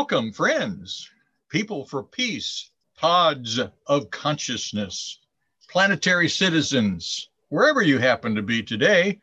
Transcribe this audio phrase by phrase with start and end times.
[0.00, 1.10] Welcome, friends,
[1.50, 5.18] people for peace, pods of consciousness,
[5.68, 9.20] planetary citizens, wherever you happen to be today,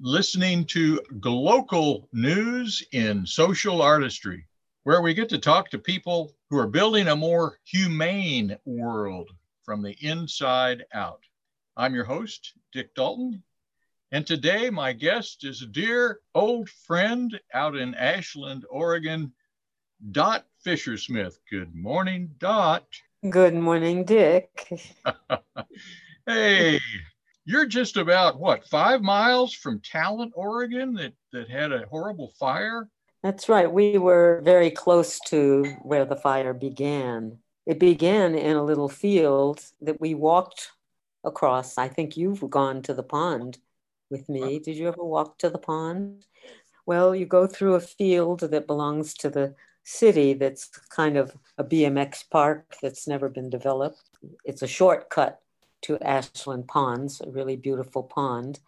[0.00, 4.46] listening to Glocal News in Social Artistry,
[4.84, 9.30] where we get to talk to people who are building a more humane world
[9.62, 11.20] from the inside out.
[11.76, 13.42] I'm your host, Dick Dalton,
[14.10, 19.30] and today my guest is a dear old friend out in Ashland, Oregon,
[20.10, 21.38] Dot Fisher Smith.
[21.50, 22.84] Good morning, Dot.
[23.28, 24.70] Good morning, Dick.
[26.26, 26.78] hey,
[27.46, 32.88] you're just about what, five miles from Talent, Oregon, that, that had a horrible fire?
[33.22, 33.70] That's right.
[33.70, 37.38] We were very close to where the fire began.
[37.64, 40.72] It began in a little field that we walked
[41.24, 41.78] across.
[41.78, 43.58] I think you've gone to the pond
[44.10, 44.58] with me.
[44.58, 46.26] Did you ever walk to the pond?
[46.84, 51.64] Well, you go through a field that belongs to the city that's kind of a
[51.64, 54.02] BMX park that's never been developed.
[54.44, 55.40] It's a shortcut
[55.82, 58.60] to Ashland Ponds, a really beautiful pond.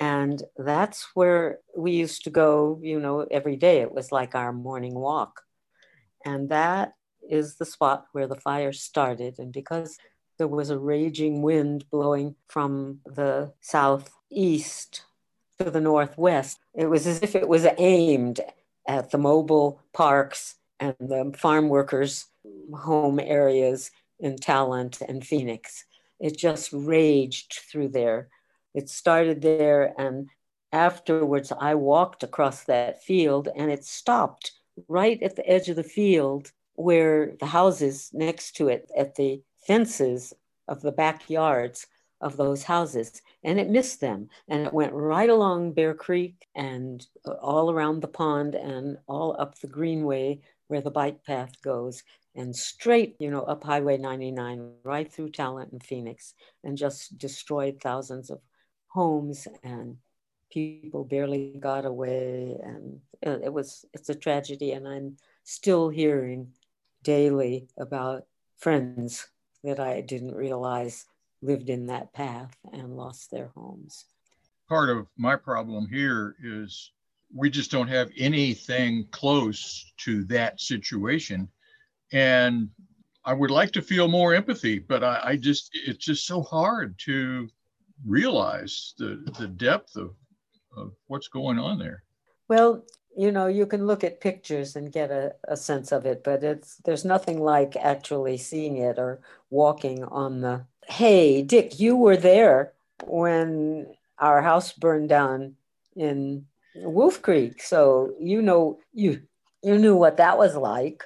[0.00, 3.80] And that's where we used to go, you know, every day.
[3.80, 5.42] It was like our morning walk.
[6.24, 6.94] And that
[7.28, 9.38] is the spot where the fire started.
[9.38, 9.98] And because
[10.38, 15.02] there was a raging wind blowing from the southeast
[15.58, 18.40] to the northwest, it was as if it was aimed
[18.88, 22.26] at the mobile parks and the farm workers'
[22.74, 25.84] home areas in Talent and Phoenix.
[26.18, 28.28] It just raged through there.
[28.74, 30.28] It started there, and
[30.72, 34.52] afterwards, I walked across that field and it stopped
[34.88, 39.42] right at the edge of the field where the houses next to it, at the
[39.66, 40.32] fences
[40.68, 41.86] of the backyards,
[42.20, 47.06] of those houses and it missed them and it went right along bear creek and
[47.24, 52.02] uh, all around the pond and all up the greenway where the bike path goes
[52.34, 56.34] and straight you know up highway 99 right through talent and phoenix
[56.64, 58.40] and just destroyed thousands of
[58.88, 59.96] homes and
[60.50, 66.48] people barely got away and it was it's a tragedy and i'm still hearing
[67.02, 68.24] daily about
[68.56, 69.28] friends
[69.62, 71.06] that i didn't realize
[71.42, 74.04] lived in that path and lost their homes.
[74.68, 76.92] Part of my problem here is
[77.34, 81.48] we just don't have anything close to that situation.
[82.12, 82.68] And
[83.24, 86.98] I would like to feel more empathy, but I, I just, it's just so hard
[87.00, 87.48] to
[88.06, 90.14] realize the, the depth of,
[90.76, 92.02] of what's going on there.
[92.48, 92.84] Well,
[93.16, 96.44] you know, you can look at pictures and get a, a sense of it, but
[96.44, 102.16] it's there's nothing like actually seeing it or walking on the hey, Dick, you were
[102.16, 102.72] there
[103.04, 103.86] when
[104.18, 105.54] our house burned down
[105.94, 109.22] in Wolf Creek, so you know you
[109.62, 111.04] you knew what that was like.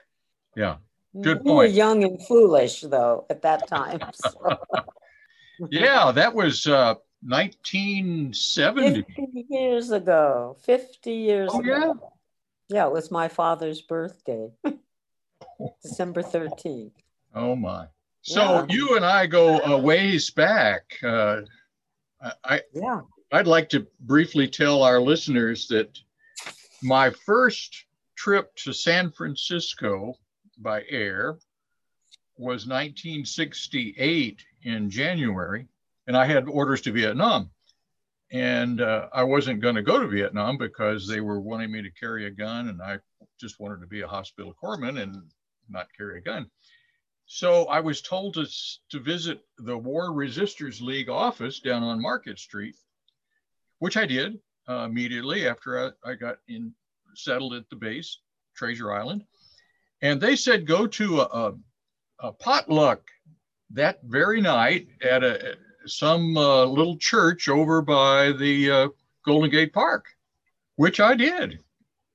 [0.57, 0.77] Yeah,
[1.21, 1.47] good point.
[1.47, 4.01] You were young and foolish though at that time.
[5.59, 5.69] So.
[5.71, 9.03] yeah, that was uh, 1970.
[9.03, 10.57] 50 years ago.
[10.63, 11.69] 50 years oh, ago.
[11.69, 11.93] Yeah.
[12.69, 14.51] Yeah, it was my father's birthday,
[15.83, 16.93] December 13th.
[17.35, 17.87] Oh my.
[18.23, 18.67] So yeah.
[18.69, 20.97] you and I go a ways back.
[21.03, 21.43] Uh,
[22.45, 23.01] I, yeah.
[23.33, 25.99] I'd like to briefly tell our listeners that
[26.83, 27.85] my first
[28.17, 30.15] trip to San Francisco
[30.59, 31.39] by air
[32.37, 35.67] was 1968 in January,
[36.07, 37.51] and I had orders to Vietnam.
[38.33, 41.91] And uh, I wasn't going to go to Vietnam because they were wanting me to
[41.91, 42.99] carry a gun, and I
[43.39, 45.17] just wanted to be a hospital corpsman and
[45.69, 46.49] not carry a gun.
[47.35, 48.47] So I was told to,
[48.91, 52.77] to visit the War Resisters League office down on Market Street,
[53.79, 54.39] which I did
[54.69, 56.75] uh, immediately after I, I, got in
[57.15, 58.19] settled at the base,
[58.55, 59.25] Treasure Island.
[60.03, 61.55] And they said go to a, a,
[62.19, 63.01] a potluck
[63.71, 68.89] that very night at a some uh, little church over by the uh,
[69.25, 70.05] Golden Gate Park,
[70.77, 71.61] which I did,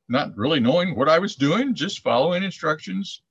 [0.08, 3.24] not really knowing what I was doing, just following instructions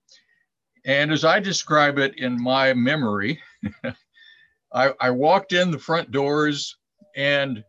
[0.86, 3.42] and as I describe it in my memory,
[4.72, 6.76] I, I, walked in the front doors
[7.16, 7.64] and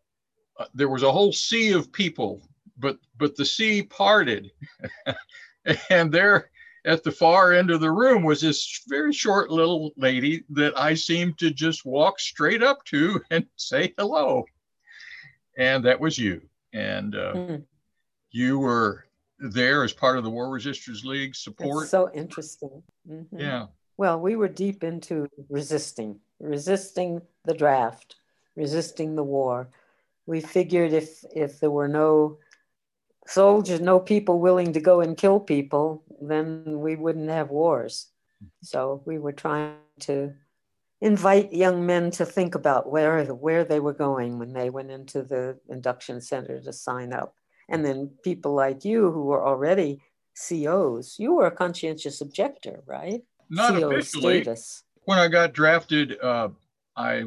[0.59, 2.47] uh, there was a whole sea of people,
[2.77, 4.51] but but the sea parted,
[5.89, 6.51] and there
[6.85, 10.93] at the far end of the room was this very short little lady that I
[10.93, 14.45] seemed to just walk straight up to and say hello,
[15.57, 16.41] and that was you,
[16.73, 17.63] and uh, mm.
[18.31, 19.06] you were
[19.39, 21.83] there as part of the War Resisters League support.
[21.83, 22.83] It's so interesting.
[23.09, 23.39] Mm-hmm.
[23.39, 23.67] Yeah.
[23.97, 28.15] Well, we were deep into resisting, resisting the draft,
[28.55, 29.69] resisting the war.
[30.25, 32.37] We figured if if there were no
[33.25, 38.07] soldiers, no people willing to go and kill people, then we wouldn't have wars.
[38.61, 40.33] So we were trying to
[41.01, 45.23] invite young men to think about where where they were going when they went into
[45.23, 47.35] the induction center to sign up.
[47.69, 50.01] And then people like you who were already
[50.35, 53.21] COs, you were a conscientious objector, right?
[53.49, 54.43] Not CO officially.
[54.43, 54.83] Status.
[55.03, 56.49] When I got drafted, uh,
[56.95, 57.25] I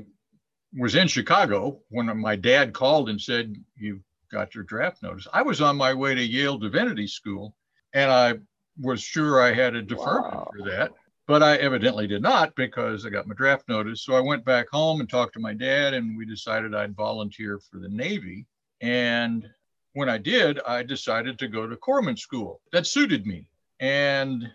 [0.76, 4.00] was in Chicago when my dad called and said, You
[4.30, 5.26] got your draft notice.
[5.32, 7.54] I was on my way to Yale Divinity School
[7.92, 8.34] and I
[8.80, 10.50] was sure I had a deferment wow.
[10.56, 10.92] for that,
[11.26, 14.02] but I evidently did not because I got my draft notice.
[14.02, 17.58] So I went back home and talked to my dad and we decided I'd volunteer
[17.58, 18.46] for the Navy.
[18.80, 19.48] And
[19.92, 22.60] when I did, I decided to go to corpsman school.
[22.72, 23.48] That suited me.
[23.80, 24.50] And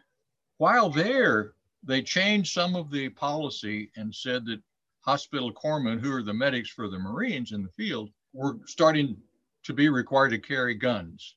[0.57, 1.53] while there,
[1.83, 4.61] they changed some of the policy and said that
[5.01, 9.17] hospital corpsmen, who are the medics for the Marines in the field, were starting
[9.63, 11.35] to be required to carry guns.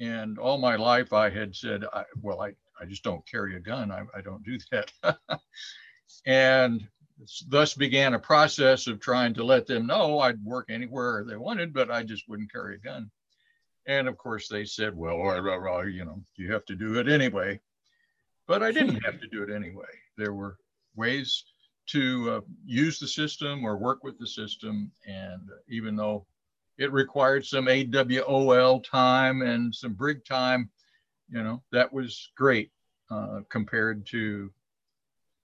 [0.00, 3.60] And all my life I had said, I, well, I, I just don't carry a
[3.60, 3.90] gun.
[3.90, 4.92] I, I don't do that.
[6.26, 6.86] and
[7.48, 11.72] thus began a process of trying to let them know I'd work anywhere they wanted,
[11.72, 13.10] but I just wouldn't carry a gun.
[13.86, 15.16] And of course, they said, well,
[15.86, 17.60] you know, you have to do it anyway.
[18.46, 19.84] But I didn't have to do it anyway.
[20.16, 20.56] There were
[20.96, 21.44] ways
[21.86, 24.90] to uh, use the system or work with the system.
[25.06, 26.26] And even though
[26.78, 30.70] it required some AWOL time and some brig time,
[31.28, 32.70] you know, that was great
[33.10, 34.50] uh, compared to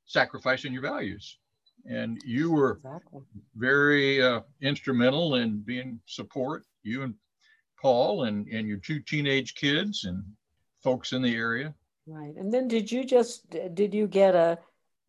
[0.07, 1.39] sacrificing your values.
[1.89, 3.21] And you were exactly.
[3.57, 7.15] very uh, instrumental in being support, you and
[7.81, 10.23] Paul and, and your two teenage kids and
[10.83, 11.75] folks in the area.
[12.07, 12.35] Right.
[12.37, 14.59] And then did you just, did you get a,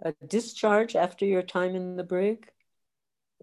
[0.04, 2.48] a discharge after your time in the brig?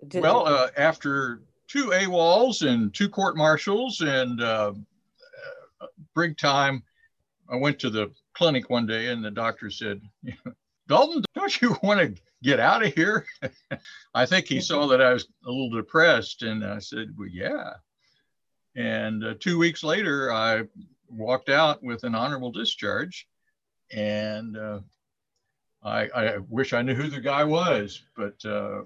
[0.06, 4.72] Did well, uh, after two AWOLs and two court martials and uh,
[5.80, 6.82] uh, brig time,
[7.50, 10.00] I went to the clinic one day and the doctor said,
[10.88, 13.26] Dalton, don't you want to get out of here?
[14.14, 17.74] I think he saw that I was a little depressed and I said, well, yeah.
[18.76, 20.62] And uh, two weeks later, I
[21.08, 23.26] walked out with an honorable discharge
[23.90, 24.80] and uh,
[25.82, 28.82] I, I wish I knew who the guy was, but uh,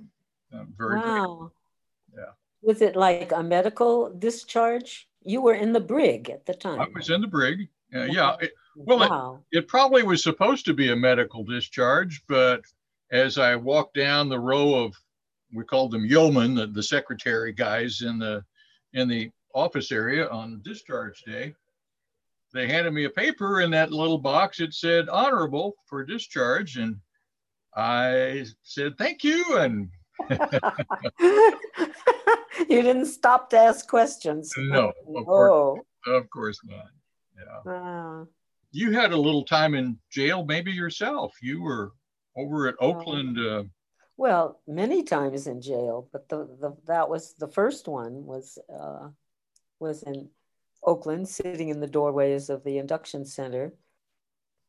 [0.53, 1.51] I'm very wow.
[2.15, 2.33] Yeah.
[2.63, 5.09] Was it like a medical discharge?
[5.25, 6.81] You were in the brig at the time.
[6.81, 7.69] I was in the brig.
[7.95, 8.37] Uh, yeah.
[8.41, 9.41] It, well, wow.
[9.51, 12.63] it, it probably was supposed to be a medical discharge, but
[13.13, 14.95] as I walked down the row of,
[15.55, 18.43] we called them yeomen, the, the secretary guys in the
[18.95, 21.55] in the office area on discharge day,
[22.53, 24.61] they handed me a paper in that little box.
[24.61, 26.77] It said honorable for discharge.
[26.77, 26.97] And
[27.75, 29.59] I said, thank you.
[29.59, 29.89] And
[31.21, 34.53] you didn't stop to ask questions.
[34.59, 35.25] No, of, oh.
[35.25, 36.91] course, of course not.
[37.39, 37.73] Yeah.
[37.73, 38.25] Uh,
[38.73, 41.35] you had a little time in jail, maybe yourself.
[41.43, 41.93] You were
[42.37, 43.39] over at Oakland.
[43.39, 43.65] Uh,
[44.17, 49.09] well, many times in jail, but the, the that was the first one was uh,
[49.81, 50.29] was in
[50.85, 53.73] Oakland, sitting in the doorways of the induction center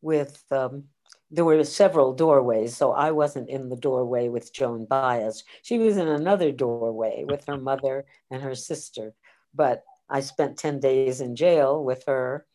[0.01, 0.85] with, um,
[1.31, 2.75] there were several doorways.
[2.77, 5.43] So I wasn't in the doorway with Joan Baez.
[5.63, 9.13] She was in another doorway with her mother and her sister.
[9.55, 12.45] But I spent 10 days in jail with her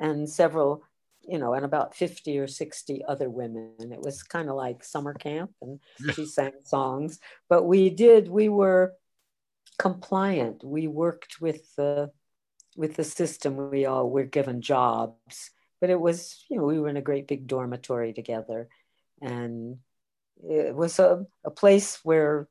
[0.00, 0.82] and several,
[1.28, 3.74] you know, and about 50 or 60 other women.
[3.78, 5.80] It was kind of like summer camp and
[6.14, 7.18] she sang songs.
[7.48, 8.94] But we did, we were
[9.78, 10.64] compliant.
[10.64, 12.10] We worked with the
[12.76, 16.88] with the system, we all were given jobs, but it was, you know, we were
[16.88, 18.68] in a great big dormitory together.
[19.22, 19.78] And
[20.46, 22.48] it was a, a place where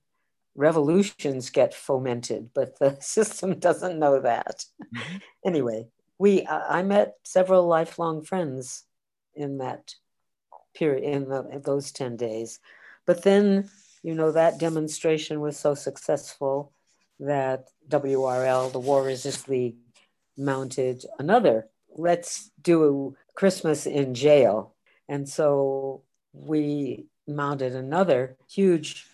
[0.55, 4.65] revolutions get fomented, but the system doesn't know that.
[4.95, 5.17] Mm-hmm.
[5.45, 8.83] anyway, we I met several lifelong friends
[9.33, 9.95] in that
[10.73, 12.59] period in, the, in those 10 days.
[13.05, 13.69] But then,
[14.03, 16.71] you know, that demonstration was so successful
[17.19, 19.77] that WRL, the War Resist League,
[20.37, 24.73] mounted another, let's do Christmas in jail.
[25.07, 26.03] And so
[26.33, 29.05] we mounted another huge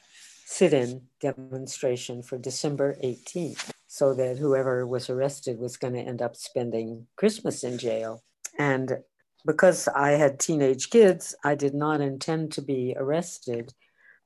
[0.46, 3.70] sit in demonstration for December 18th,
[4.01, 8.24] so that whoever was arrested was going to end up spending Christmas in jail.
[8.58, 8.98] And
[9.46, 13.75] because I had teenage kids, I did not intend to be arrested.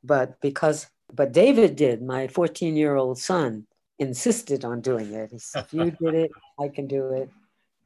[0.01, 3.67] But because, but David did, my 14 year old son,
[3.99, 5.31] insisted on doing it.
[5.33, 7.29] He said, if you did it, I can do it.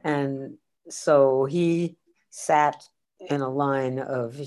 [0.03, 1.97] And so he
[2.29, 2.87] sat
[3.19, 4.39] in a line of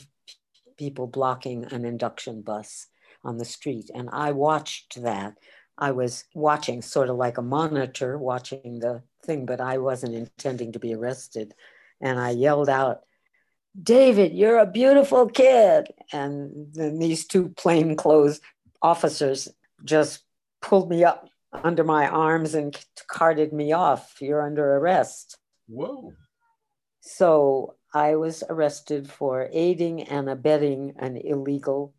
[0.76, 2.86] people blocking an induction bus
[3.24, 3.90] on the street.
[3.92, 5.38] And I watched that.
[5.82, 10.70] I was watching sort of like a monitor, watching the thing, but I wasn't intending
[10.72, 11.54] to be arrested.
[12.00, 13.00] And I yelled out,
[13.82, 15.92] David, you're a beautiful kid.
[16.12, 18.40] And then these two plainclothes
[18.80, 19.48] officers
[19.84, 20.22] just
[20.60, 24.18] pulled me up under my arms and carted me off.
[24.20, 25.36] You're under arrest.
[25.66, 26.12] Whoa.
[27.00, 31.92] So I was arrested for aiding and abetting an illegal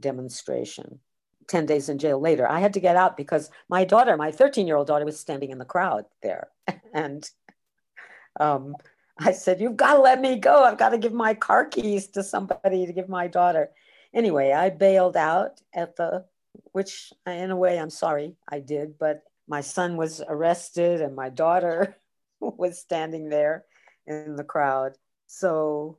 [0.00, 1.00] demonstration.
[1.48, 4.66] 10 days in jail later, I had to get out because my daughter, my 13
[4.66, 6.48] year old daughter, was standing in the crowd there.
[6.94, 7.28] and
[8.38, 8.74] um,
[9.18, 10.62] I said, You've got to let me go.
[10.62, 13.70] I've got to give my car keys to somebody to give my daughter.
[14.14, 16.24] Anyway, I bailed out at the,
[16.72, 21.30] which in a way I'm sorry I did, but my son was arrested and my
[21.30, 21.96] daughter
[22.40, 23.64] was standing there
[24.06, 24.96] in the crowd.
[25.26, 25.98] So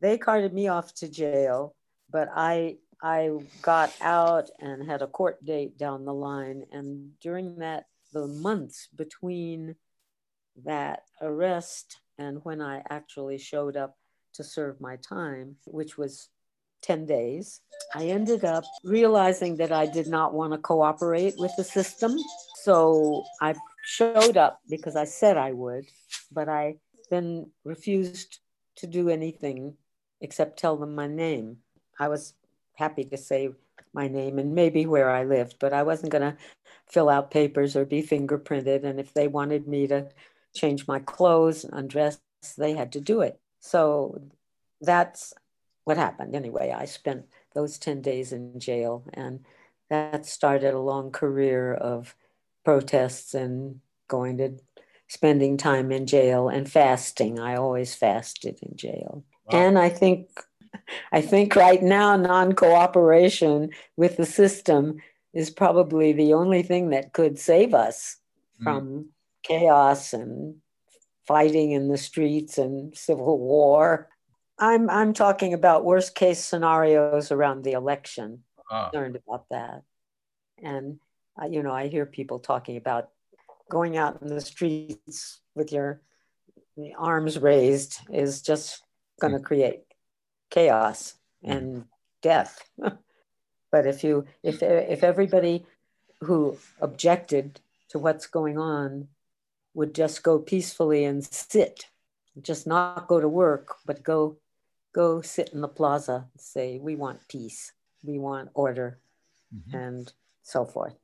[0.00, 1.74] they carted me off to jail,
[2.10, 3.30] but I I
[3.62, 6.64] got out and had a court date down the line.
[6.72, 9.76] And during that, the months between
[10.64, 13.96] that arrest and when I actually showed up
[14.34, 16.28] to serve my time, which was
[16.82, 17.60] 10 days,
[17.94, 22.16] I ended up realizing that I did not want to cooperate with the system.
[22.62, 25.86] So I showed up because I said I would,
[26.32, 26.76] but I
[27.10, 28.40] then refused
[28.76, 29.74] to do anything
[30.20, 31.58] except tell them my name.
[31.98, 32.34] I was
[32.78, 33.50] happy to say
[33.92, 36.36] my name and maybe where I lived, but I wasn't going to
[36.86, 38.84] fill out papers or be fingerprinted.
[38.84, 40.08] And if they wanted me to
[40.54, 42.20] change my clothes, and undress,
[42.56, 43.40] they had to do it.
[43.60, 44.20] So
[44.80, 45.34] that's
[45.84, 46.36] what happened.
[46.36, 49.40] Anyway, I spent those 10 days in jail, and
[49.90, 52.14] that started a long career of
[52.64, 54.58] protests and going to
[55.08, 57.40] spending time in jail and fasting.
[57.40, 59.24] I always fasted in jail.
[59.46, 59.58] Wow.
[59.58, 60.28] And I think
[61.12, 64.98] I think right now non-cooperation with the system
[65.32, 68.16] is probably the only thing that could save us
[68.60, 68.64] mm.
[68.64, 69.06] from
[69.42, 70.56] chaos and
[71.26, 74.08] fighting in the streets and civil war.
[74.58, 78.42] I'm I'm talking about worst case scenarios around the election.
[78.70, 78.90] Ah.
[78.92, 79.82] Learned about that,
[80.62, 80.98] and
[81.40, 83.10] uh, you know I hear people talking about
[83.70, 86.02] going out in the streets with your
[86.96, 88.82] arms raised is just
[89.20, 89.44] going to hmm.
[89.44, 89.87] create
[90.50, 91.14] chaos
[91.44, 91.50] hmm.
[91.50, 91.84] and
[92.22, 92.68] death.
[92.78, 95.66] but if you if if everybody
[96.20, 99.08] who objected to what's going on
[99.74, 101.86] would just go peacefully and sit,
[102.42, 104.36] just not go to work, but go
[104.92, 108.98] go sit in the plaza and say, we want peace, we want order,
[109.54, 109.76] mm-hmm.
[109.76, 110.12] and
[110.42, 110.96] so forth.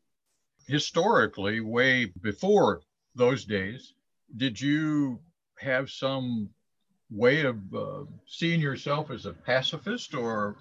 [0.66, 2.80] Historically, way before
[3.14, 3.92] those days,
[4.36, 5.20] did you
[5.58, 6.48] have some
[7.14, 10.56] way of uh, seeing yourself as a pacifist, or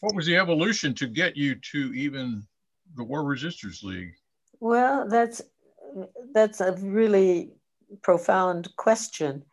[0.00, 2.44] what was the evolution to get you to even
[2.96, 4.14] the War Resisters League?
[4.60, 5.42] Well, that's
[6.32, 7.52] that's a really
[8.02, 9.44] profound question.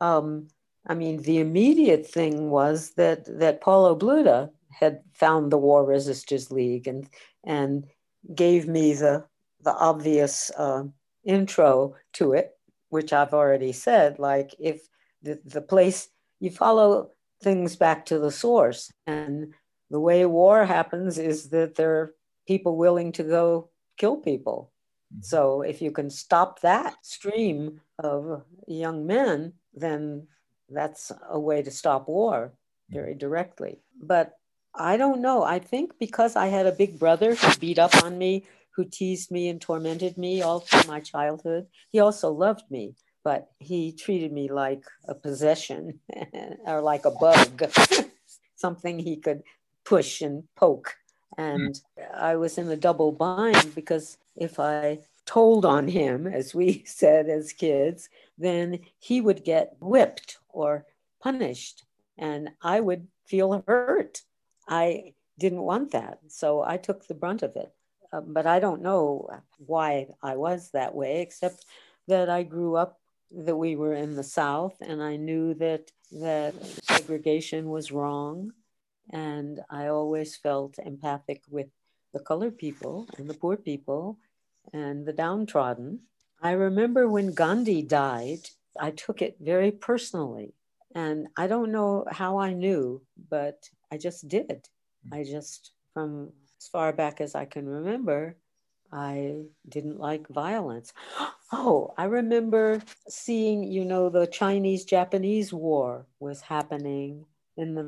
[0.00, 0.48] Um,
[0.86, 6.50] I mean, the immediate thing was that that Paulo Bluda had found the War Resisters
[6.50, 7.08] League and
[7.44, 7.86] and
[8.34, 9.24] gave me the
[9.62, 10.84] the obvious uh,
[11.24, 12.52] intro to it,
[12.90, 14.18] which I've already said.
[14.18, 14.86] Like if
[15.22, 16.08] the, the place
[16.40, 17.10] you follow
[17.42, 19.54] things back to the source, and
[19.90, 22.14] the way war happens is that there are
[22.46, 24.72] people willing to go kill people
[25.12, 25.22] Mm-hmm.
[25.22, 30.26] So if you can stop that stream of young men, then
[30.68, 32.52] that's a way to stop war
[32.90, 33.18] very mm-hmm.
[33.18, 33.80] directly.
[34.00, 34.32] But
[34.74, 35.42] I don't know.
[35.42, 38.44] I think because I had a big brother who beat up on me,
[38.74, 42.94] who teased me and tormented me all through my childhood, he also loved me,
[43.26, 45.98] but he treated me like a possession
[46.64, 47.60] or like a bug,
[48.54, 49.42] something he could
[49.84, 50.94] push and poke.
[51.36, 51.74] And
[52.14, 57.28] I was in a double bind because if I told on him, as we said
[57.28, 60.86] as kids, then he would get whipped or
[61.20, 61.82] punished.
[62.16, 64.22] And I would feel hurt.
[64.68, 66.20] I didn't want that.
[66.28, 67.72] So I took the brunt of it.
[68.12, 69.28] Uh, but I don't know
[69.66, 71.64] why I was that way, except
[72.06, 76.54] that I grew up that we were in the South and I knew that that
[76.82, 78.52] segregation was wrong
[79.10, 81.68] and I always felt empathic with
[82.12, 84.18] the colored people and the poor people
[84.72, 86.00] and the downtrodden.
[86.42, 90.54] I remember when Gandhi died, I took it very personally.
[90.94, 94.68] And I don't know how I knew, but I just did.
[95.12, 98.36] I just, from as far back as I can remember,
[98.92, 100.92] I didn't like violence.
[101.52, 107.26] Oh, I remember seeing, you know, the Chinese Japanese war was happening
[107.56, 107.82] in the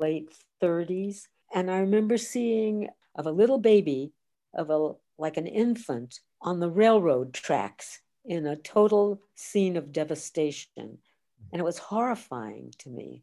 [0.00, 0.30] late
[0.62, 1.28] 30s.
[1.54, 4.12] And I remember seeing of a little baby,
[4.54, 10.98] of a like an infant, on the railroad tracks in a total scene of devastation.
[11.52, 13.22] And it was horrifying to me.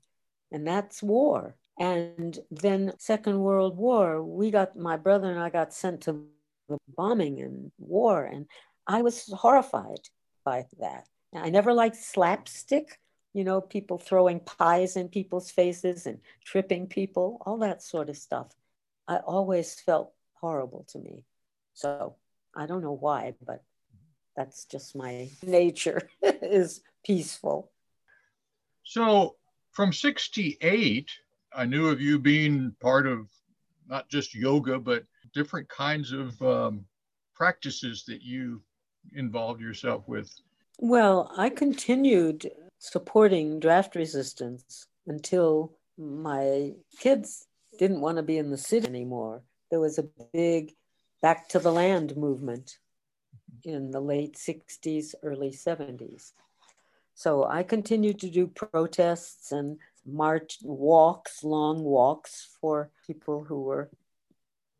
[0.52, 1.56] and that's war.
[1.80, 6.26] And then Second World War, we got my brother and I got sent to
[6.72, 8.48] the bombing and war, and
[8.88, 10.10] I was horrified
[10.44, 11.08] by that.
[11.34, 13.00] I never liked slapstick,
[13.34, 18.18] you know, people throwing pies in people's faces and tripping people, all that sort of
[18.18, 18.48] stuff.
[19.08, 21.26] I always felt horrible to me.
[21.74, 22.16] So
[22.56, 23.64] I don't know why, but
[24.36, 27.72] that's just my nature is peaceful.
[28.84, 29.36] So
[29.72, 31.10] from 68,
[31.56, 33.28] I knew of you being part of
[33.88, 36.86] not just yoga, but different kinds of um,
[37.34, 38.62] practices that you
[39.14, 40.32] involved yourself with.
[40.80, 47.48] Well, I continued supporting draft resistance until my kids
[47.78, 49.44] didn't want to be in the city anymore.
[49.70, 50.74] There was a big
[51.22, 52.78] back to the land movement
[53.64, 56.32] in the late 60s, early 70s.
[57.14, 63.90] So I continued to do protests and march walks, long walks for people who were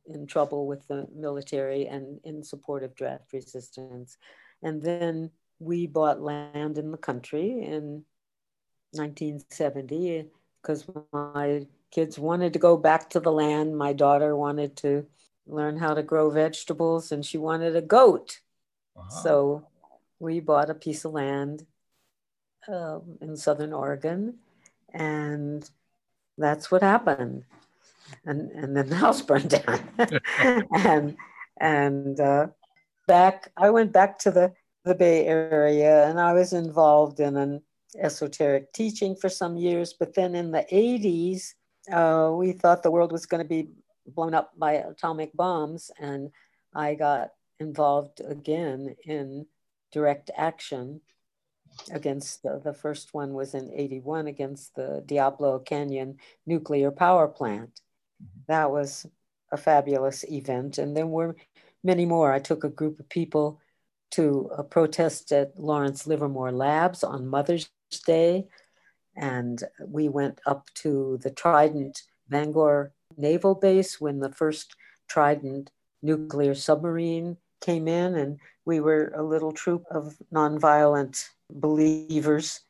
[0.08, 4.18] in trouble with the military and in support of draft resistance.
[4.64, 8.04] And then we bought land in the country in
[8.92, 10.28] 1970
[10.62, 13.78] because my kids wanted to go back to the land.
[13.78, 15.06] My daughter wanted to
[15.48, 18.40] learn how to grow vegetables and she wanted a goat.
[18.96, 19.08] Wow.
[19.10, 19.68] So
[20.20, 21.66] we bought a piece of land
[22.68, 24.36] um, in Southern Oregon
[24.94, 25.70] and
[26.38, 27.44] that's what happened.
[28.26, 29.90] And, and then the house burned down.
[30.74, 31.16] and
[31.60, 32.48] and uh,
[33.08, 34.54] back, I went back to the,
[34.84, 37.62] the Bay Area and I was involved in an
[38.00, 39.94] esoteric teaching for some years.
[39.94, 41.54] But then in the 80s,
[41.92, 43.70] uh, we thought the world was going to be
[44.08, 45.92] blown up by atomic bombs.
[46.00, 46.32] And
[46.74, 49.46] I got involved again in
[49.92, 51.02] direct action
[51.92, 57.82] against the, the first one was in 81 against the Diablo Canyon nuclear power plant.
[58.48, 59.06] That was
[59.52, 60.78] a fabulous event.
[60.78, 61.36] And there were
[61.84, 62.32] many more.
[62.32, 63.60] I took a group of people
[64.12, 67.70] to a protest at Lawrence Livermore Labs on Mother's
[68.06, 68.48] Day.
[69.16, 74.76] And we went up to the Trident Bangor Naval Base when the first
[75.08, 78.16] Trident nuclear submarine came in.
[78.16, 82.62] And we were a little troop of nonviolent believers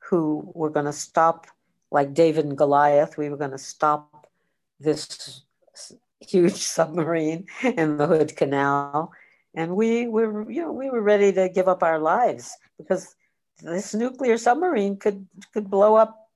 [0.00, 1.46] who were going to stop,
[1.90, 4.09] like David and Goliath, we were going to stop
[4.80, 5.42] this
[6.20, 9.12] huge submarine in the Hood Canal.
[9.54, 13.14] And we were, you know, we were ready to give up our lives because
[13.62, 16.28] this nuclear submarine could could blow up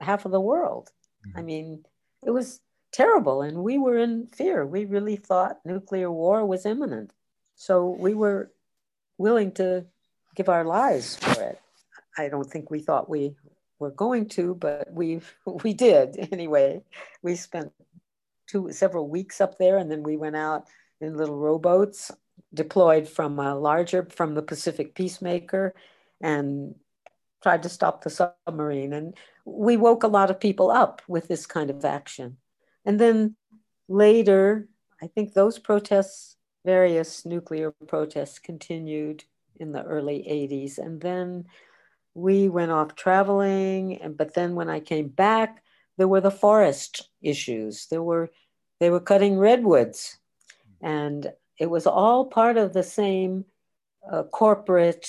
[0.00, 0.90] half of the world.
[1.26, 1.38] Mm-hmm.
[1.38, 1.84] I mean,
[2.24, 2.60] it was
[2.92, 4.66] terrible, and we were in fear.
[4.66, 7.12] We really thought nuclear war was imminent,
[7.56, 8.50] so we were
[9.16, 9.86] willing to
[10.34, 11.60] give our lives for it.
[12.16, 13.34] I don't think we thought we
[13.78, 15.20] were going to, but we
[15.64, 16.82] we did anyway.
[17.22, 17.72] We spent
[18.48, 20.66] two several weeks up there, and then we went out
[21.00, 22.10] in little rowboats
[22.54, 25.74] deployed from a larger from the Pacific Peacemaker,
[26.20, 26.74] and
[27.42, 28.92] tried to stop the submarine.
[28.92, 32.38] And we woke a lot of people up with this kind of action.
[32.84, 33.36] And then
[33.88, 34.68] later,
[35.00, 39.24] I think those protests, various nuclear protests, continued
[39.60, 40.78] in the early 80s.
[40.78, 41.44] And then
[42.14, 44.00] we went off traveling.
[44.02, 45.62] And but then when I came back,
[45.98, 47.86] there were the forest issues.
[47.90, 48.30] There were
[48.80, 50.18] they were cutting redwoods,
[50.80, 53.44] and it was all part of the same
[54.10, 55.08] uh, corporate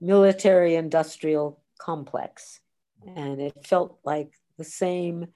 [0.00, 2.60] military industrial complex.
[3.14, 5.28] And it felt like the same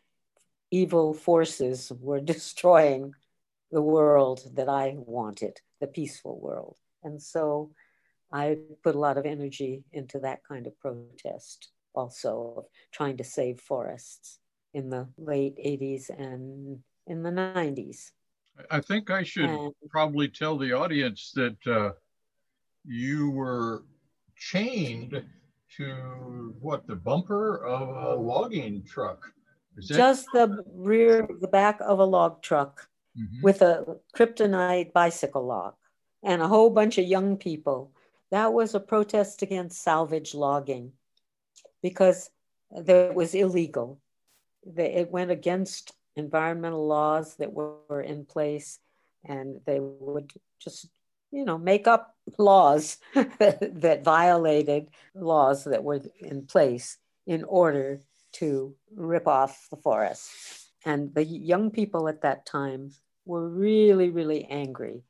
[0.71, 3.12] evil forces were destroying
[3.71, 6.77] the world that I wanted, the peaceful world.
[7.05, 7.71] And so
[8.33, 13.25] I put a lot of energy into that kind of protest, also of trying to
[13.25, 14.39] save forests
[14.74, 18.11] in the late 80s and in the 90s.
[18.70, 21.92] I think I should and, probably tell the audience that uh,
[22.85, 23.85] you were
[24.37, 25.22] chained
[25.76, 29.33] to what the bumper of a logging truck.
[29.80, 33.40] Just the rear, the back of a log truck mm-hmm.
[33.42, 35.78] with a kryptonite bicycle lock
[36.22, 37.92] and a whole bunch of young people
[38.30, 40.92] that was a protest against salvage logging
[41.83, 42.30] because
[42.70, 44.00] that was illegal.
[44.77, 48.79] It went against environmental laws that were in place,
[49.25, 50.88] and they would just,
[51.31, 58.01] you know, make up laws that violated laws that were in place in order
[58.33, 60.31] to rip off the forest.
[60.85, 62.92] And the young people at that time
[63.27, 65.03] were really, really angry.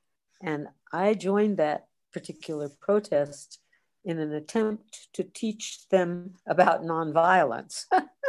[0.42, 3.60] And I joined that particular protest
[4.04, 7.84] in an attempt to teach them about nonviolence.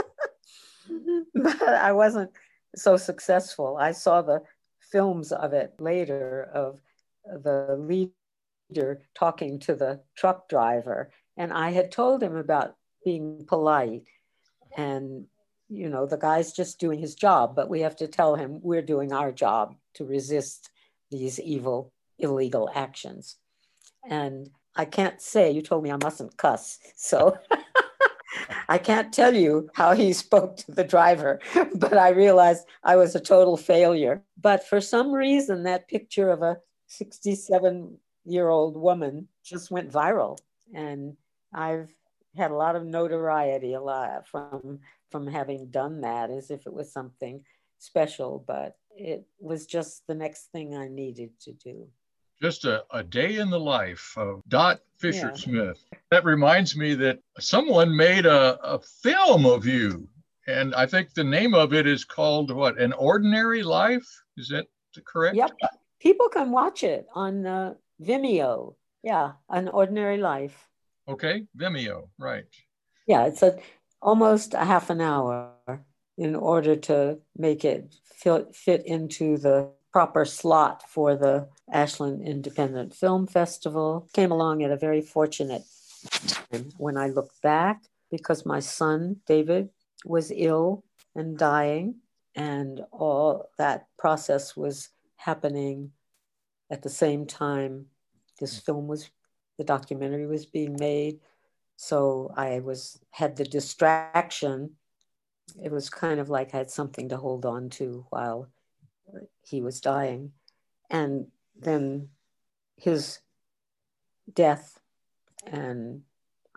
[1.34, 2.32] but I wasn't
[2.76, 3.78] so successful.
[3.80, 4.44] I saw the
[4.80, 6.80] films of it later of
[7.26, 14.04] the leader talking to the truck driver, and I had told him about being polite
[14.78, 15.26] and
[15.70, 18.82] you know the guy's just doing his job but we have to tell him we're
[18.82, 20.70] doing our job to resist
[21.10, 23.38] these evil illegal actions
[24.10, 27.38] and i can't say you told me i mustn't cuss so
[28.70, 31.40] i can't tell you how he spoke to the driver
[31.76, 34.22] but i realized i was a total failure.
[34.40, 40.38] But for some reason that picture of a 67 year old woman just went viral.
[40.74, 41.16] And
[41.54, 41.94] i've
[42.38, 46.74] had a lot of notoriety a lot from from having done that as if it
[46.74, 47.44] was something
[47.78, 51.88] special but it was just the next thing i needed to do
[52.42, 55.84] just a, a day in the life of dot fisher smith.
[55.92, 56.00] Yeah.
[56.12, 60.08] that reminds me that someone made a, a film of you
[60.48, 64.08] and i think the name of it is called what an ordinary life?
[64.38, 64.68] Is that
[65.06, 65.36] correct?
[65.36, 65.52] Yep.
[66.00, 68.76] People can watch it on uh, vimeo.
[69.04, 70.68] Yeah an ordinary life.
[71.08, 72.46] Okay, Vimeo, right.
[73.08, 73.60] Yeah, it's a
[74.02, 75.52] almost a half an hour
[76.18, 82.94] in order to make it fit, fit into the proper slot for the Ashland Independent
[82.94, 84.08] Film Festival.
[84.14, 85.64] Came along at a very fortunate
[86.28, 89.70] time when I look back because my son David
[90.06, 90.84] was ill
[91.16, 91.96] and dying
[92.36, 95.92] and all that process was happening
[96.70, 97.88] at the same time
[98.42, 99.10] this film was
[99.58, 101.20] the documentary was being made.
[101.78, 104.72] So I was had the distraction.
[105.64, 108.50] It was kind of like I had something to hold on to while
[109.44, 110.32] he was dying.
[110.90, 111.28] And
[111.60, 112.10] then
[112.78, 113.20] his
[114.34, 114.80] death
[115.46, 116.02] and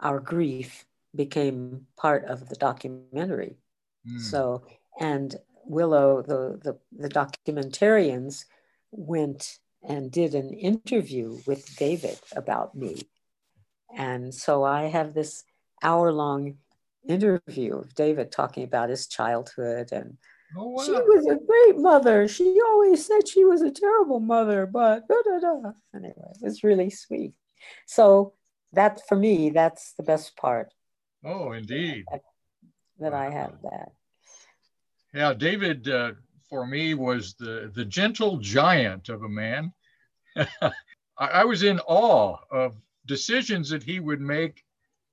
[0.01, 3.57] our grief became part of the documentary.
[4.09, 4.21] Mm.
[4.21, 4.64] So,
[5.01, 8.45] and Willow, the, the, the documentarians
[8.90, 13.03] went and did an interview with David about me.
[13.97, 15.45] And so I have this
[15.83, 16.57] hour long
[17.09, 20.17] interview of David talking about his childhood and
[20.57, 20.85] oh, wow.
[20.85, 22.29] she was a great mother.
[22.29, 25.73] She always said she was a terrible mother, but da, da, da.
[25.95, 27.33] anyway, it was really sweet.
[27.87, 28.35] So
[28.73, 30.73] that for me, that's the best part.
[31.25, 32.05] Oh, indeed.
[32.11, 32.21] That,
[33.01, 33.21] that wow.
[33.21, 33.93] I have that.
[35.14, 36.12] Yeah, David uh,
[36.51, 39.73] for me was the the gentle giant of a man.
[40.37, 40.71] I,
[41.19, 44.64] I was in awe of decisions that he would make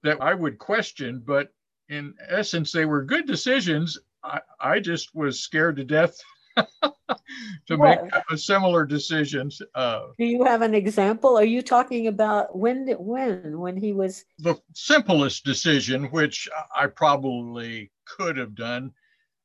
[0.04, 1.54] that I would question, but
[1.90, 3.98] in essence, they were good decisions.
[4.24, 6.18] I, I just was scared to death
[6.58, 8.04] to what?
[8.04, 9.62] make a similar decisions.
[9.74, 11.38] Uh, Do you have an example?
[11.38, 12.88] Are you talking about when?
[13.00, 13.60] When?
[13.60, 18.92] When he was the simplest decision, which I probably could have done,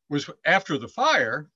[0.08, 1.48] was after the fire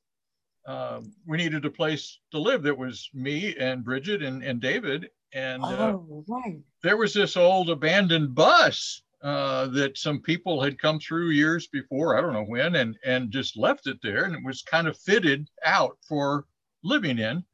[0.67, 5.11] um, we needed a place to live that was me and Bridget and, and David.
[5.33, 6.61] And uh, oh, right.
[6.83, 12.17] there was this old abandoned bus uh, that some people had come through years before,
[12.17, 14.25] I don't know when, and, and just left it there.
[14.25, 16.47] And it was kind of fitted out for
[16.83, 17.45] living in.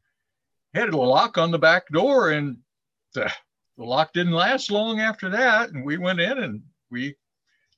[0.74, 2.58] Had a lock on the back door, and
[3.14, 3.32] the,
[3.78, 5.70] the lock didn't last long after that.
[5.70, 7.16] And we went in and we,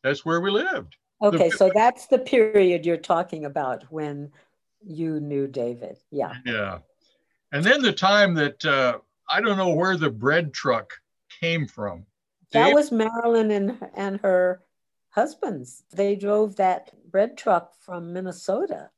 [0.03, 0.96] that's where we lived.
[1.22, 4.31] Okay, the, so that's the period you're talking about when
[4.85, 5.96] you knew David.
[6.11, 6.35] Yeah.
[6.44, 6.79] Yeah.
[7.53, 8.98] And then the time that uh,
[9.29, 10.92] I don't know where the bread truck
[11.40, 12.05] came from.
[12.52, 14.62] That was Marilyn and, and her
[15.11, 15.84] husbands.
[15.92, 18.90] They drove that bread truck from Minnesota.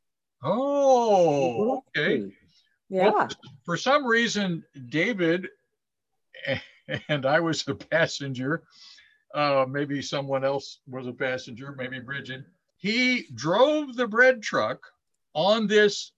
[0.43, 2.31] Oh, okay.
[2.89, 3.11] Yeah.
[3.11, 3.29] Well,
[3.65, 5.49] for some reason, David
[7.09, 8.63] and I was a passenger.
[9.35, 12.45] Uh, maybe someone else was a passenger, maybe Bridget.
[12.77, 14.85] He drove the bread truck
[15.35, 16.13] on this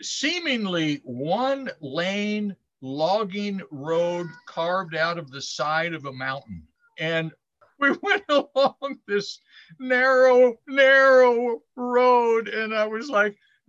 [0.00, 2.54] seemingly one lane
[2.84, 6.62] logging road carved out of the side of a mountain.
[6.98, 7.32] And
[7.78, 9.40] we went along this
[9.80, 13.36] narrow, narrow road, and I was like,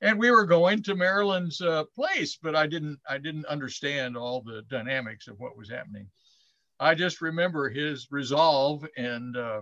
[0.00, 4.40] and we were going to Marilyn's uh, place, but I didn't, I didn't understand all
[4.40, 6.08] the dynamics of what was happening.
[6.80, 9.60] I just remember his resolve and uh,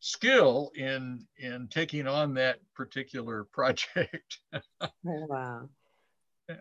[0.00, 4.38] skill in in taking on that particular project.
[4.52, 5.68] oh, wow.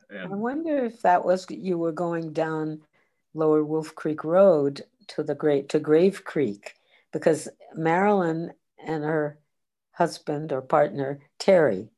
[0.09, 2.81] And, I wonder if that was you were going down
[3.33, 6.75] Lower Wolf Creek Road to the great to Grave Creek
[7.11, 8.53] because Marilyn
[8.85, 9.37] and her
[9.91, 11.89] husband or partner Terry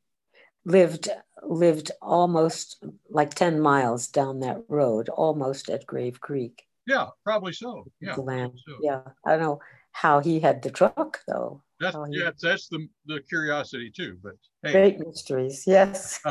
[0.65, 1.09] lived
[1.43, 6.67] lived almost like 10 miles down that road almost at Grave Creek.
[6.85, 7.85] Yeah, probably so.
[7.99, 8.15] Yeah.
[8.15, 8.59] Land.
[8.65, 8.77] So.
[8.81, 9.01] Yeah.
[9.25, 11.61] I don't know how he had the truck though.
[11.81, 14.17] That's yeah, that's the the curiosity too.
[14.21, 14.71] But hey.
[14.71, 16.21] great mysteries, yes.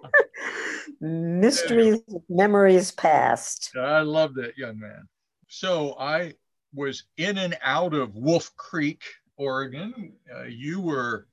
[1.00, 3.72] mysteries, memories past.
[3.74, 5.08] I love that young man.
[5.48, 6.34] So I
[6.74, 9.02] was in and out of Wolf Creek,
[9.38, 10.12] Oregon.
[10.34, 11.26] Uh, you were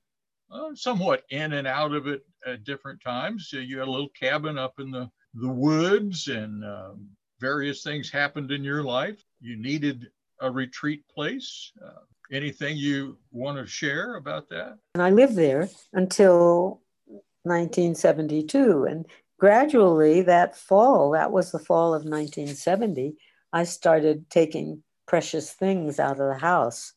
[0.50, 3.50] uh, somewhat in and out of it at different times.
[3.54, 7.08] Uh, you had a little cabin up in the the woods, and um,
[7.40, 9.22] various things happened in your life.
[9.40, 10.08] You needed
[10.40, 11.72] a retreat place.
[11.84, 14.78] Uh, anything you want to share about that?
[14.94, 16.80] And I lived there until
[17.44, 18.84] 1972.
[18.84, 19.06] And
[19.38, 23.16] gradually, that fall, that was the fall of 1970,
[23.52, 26.92] I started taking precious things out of the house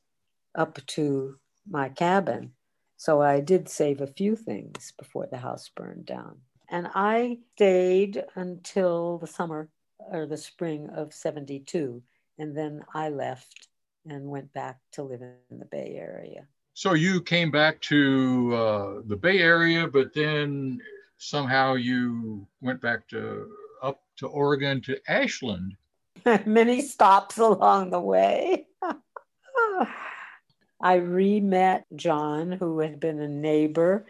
[0.58, 1.38] up to
[1.70, 2.54] my cabin.
[2.96, 6.38] So I did save a few things before the house burned down.
[6.70, 12.02] And I stayed until the summer or the spring of 72.
[12.40, 13.68] And then I left
[14.10, 16.46] and went back to live in the Bay Area.
[16.74, 20.80] So you came back to uh, the Bay Area, but then
[21.18, 23.48] somehow you went back to
[23.82, 25.76] up to Oregon to Ashland.
[26.46, 28.68] Many stops along the way.
[30.82, 34.06] I re met John, who had been a neighbor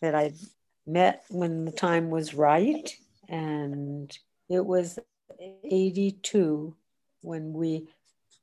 [0.00, 0.32] that I
[0.86, 2.94] met when the time was right.
[3.28, 4.16] And
[4.48, 4.98] it was
[5.38, 6.74] 82
[7.22, 7.88] when we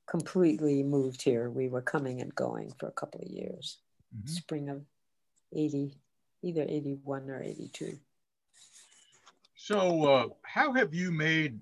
[0.10, 1.50] completely moved here.
[1.50, 3.78] We were coming and going for a couple of years,
[4.16, 4.28] mm-hmm.
[4.28, 4.82] spring of
[5.54, 5.94] 80,
[6.42, 7.98] either 81 or 82.
[9.56, 11.60] So, uh, how have you made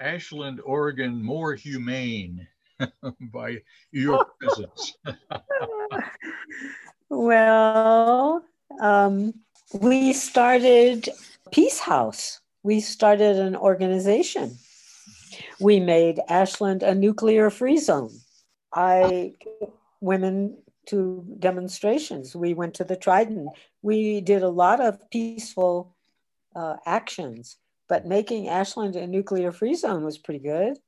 [0.00, 2.46] Ashland, Oregon more humane
[3.20, 3.58] by
[3.92, 4.96] your presence?
[7.10, 8.42] well,
[8.80, 9.34] um,
[9.78, 11.06] we started
[11.50, 12.40] Peace House.
[12.62, 14.56] We started an organization
[15.60, 18.10] we made Ashland a nuclear free zone.
[18.72, 19.34] I
[20.00, 22.34] women to demonstrations.
[22.34, 23.50] We went to the Trident.
[23.82, 25.94] We did a lot of peaceful
[26.54, 27.56] uh, actions,
[27.88, 30.78] but making Ashland a nuclear free zone was pretty good,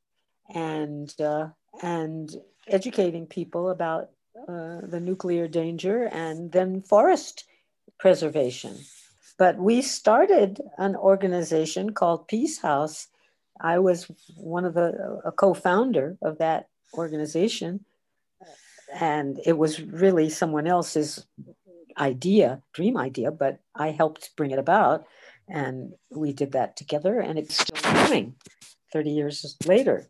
[0.55, 1.49] and uh,
[1.83, 2.35] and
[2.69, 4.11] educating people about
[4.49, 7.45] uh, the nuclear danger and then forest
[7.99, 8.77] preservation.
[9.39, 13.09] But we started an organization called Peace House
[13.63, 17.85] I was one of the a co-founder of that organization,
[18.93, 21.25] and it was really someone else's
[21.97, 25.07] idea, dream idea, but I helped bring it about,
[25.49, 28.35] and we did that together, and it's still going,
[28.93, 30.09] thirty years later,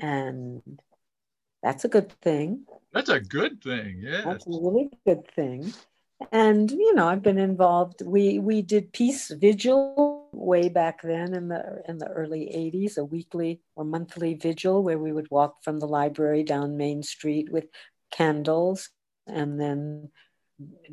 [0.00, 0.60] and
[1.62, 2.66] that's a good thing.
[2.92, 4.00] That's a good thing.
[4.02, 5.72] Yeah, that's a really good thing.
[6.30, 8.02] And you know i've been involved.
[8.04, 13.04] We we did peace vigil way back then in the in the early 80s a
[13.04, 17.66] weekly or monthly vigil where we would walk from the library down main street with
[18.10, 18.90] candles
[19.26, 20.08] and then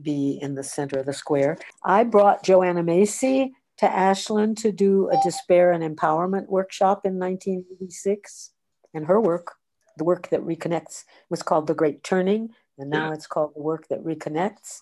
[0.02, 1.58] be in the center of the square.
[1.84, 8.52] I brought joanna macy to ashland to do a despair and empowerment workshop in 1986
[8.94, 9.54] and her work
[10.00, 12.50] the work that reconnects was called the great turning.
[12.80, 13.14] And now yeah.
[13.14, 14.82] it's called the work that reconnects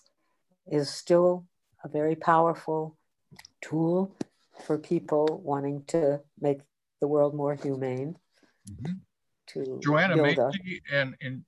[0.70, 1.44] is still
[1.84, 2.96] a very powerful
[3.60, 4.14] tool
[4.62, 6.60] for people wanting to make
[7.00, 8.16] the world more humane.
[8.70, 8.92] Mm-hmm.
[9.48, 11.42] To Joanna Macy, and and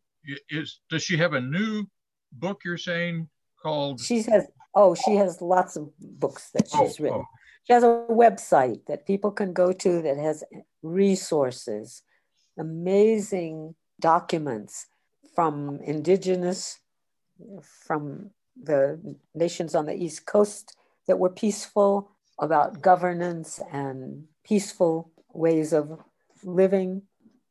[0.49, 1.85] is does she have a new
[2.33, 2.63] book?
[2.65, 3.29] You're saying
[3.63, 4.01] called?
[4.01, 4.47] She has.
[4.75, 7.19] Oh, she has lots of books that she's oh, written.
[7.21, 7.27] Oh.
[7.65, 10.45] She has a website that people can go to that has
[10.83, 12.03] resources,
[12.59, 14.87] amazing documents
[15.35, 16.79] from indigenous,
[17.87, 18.31] from
[18.63, 18.99] the
[19.35, 22.11] nations on the East Coast that were peaceful,
[22.41, 26.01] about governance and peaceful ways of
[26.43, 27.03] living.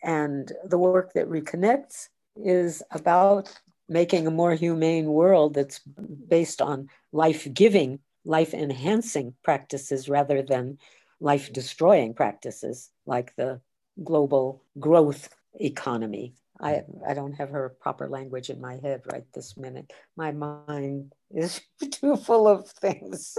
[0.04, 3.54] And the work that reconnects is about
[3.88, 10.78] making a more humane world that's based on life giving, life enhancing practices rather than
[11.19, 13.60] life destroying practices like the
[14.04, 16.34] global growth economy.
[16.62, 19.91] I, I don't have her proper language in my head right this minute.
[20.15, 23.38] My mind is too full of things.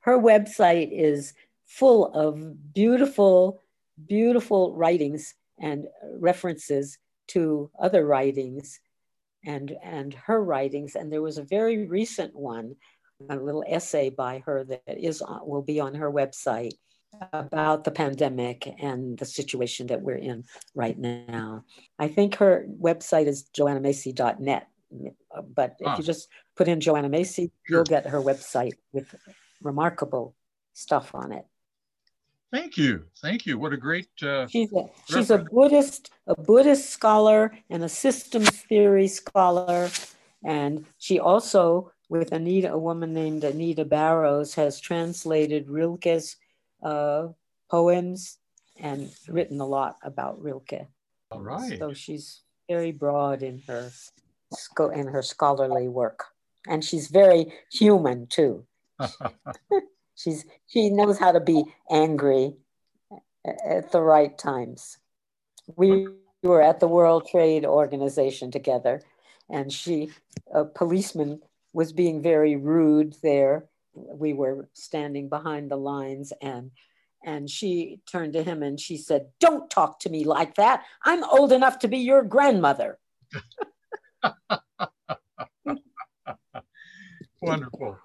[0.00, 1.34] Her website is
[1.66, 3.60] full of beautiful,
[4.06, 5.86] beautiful writings and
[6.18, 8.80] references to other writings
[9.44, 10.94] and, and her writings.
[10.94, 12.76] And there was a very recent one,
[13.28, 16.72] a little essay by her that is will be on her website
[17.32, 21.64] about the pandemic and the situation that we're in right now.
[21.98, 24.68] I think her website is joannamacy.net,
[25.54, 27.78] but if you just put in Joanna Macy, sure.
[27.78, 29.14] you'll get her website with
[29.62, 30.34] remarkable
[30.74, 31.44] stuff on it.
[32.50, 33.58] Thank you, thank you.
[33.58, 34.08] What a great.
[34.22, 39.90] Uh, she's a she's a Buddhist, a Buddhist scholar and a systems theory scholar,
[40.42, 46.36] And she also, with Anita, a woman named Anita Barrows, has translated Rilke's
[46.82, 47.28] uh,
[47.70, 48.38] poems
[48.80, 50.86] and written a lot about Rilke.
[51.30, 51.78] All right.
[51.78, 53.90] So she's very broad in her
[54.94, 56.24] in her scholarly work,
[56.66, 58.64] and she's very human too.
[60.14, 62.54] she's she knows how to be angry
[63.44, 64.98] at the right times.
[65.76, 66.08] We
[66.42, 69.02] were at the World Trade Organization together,
[69.48, 70.10] and she,
[70.52, 71.40] a policeman,
[71.72, 73.66] was being very rude there.
[73.94, 76.70] We were standing behind the lines, and
[77.24, 80.84] and she turned to him and she said, "Don't talk to me like that.
[81.04, 82.98] I'm old enough to be your grandmother."
[87.40, 87.98] Wonderful.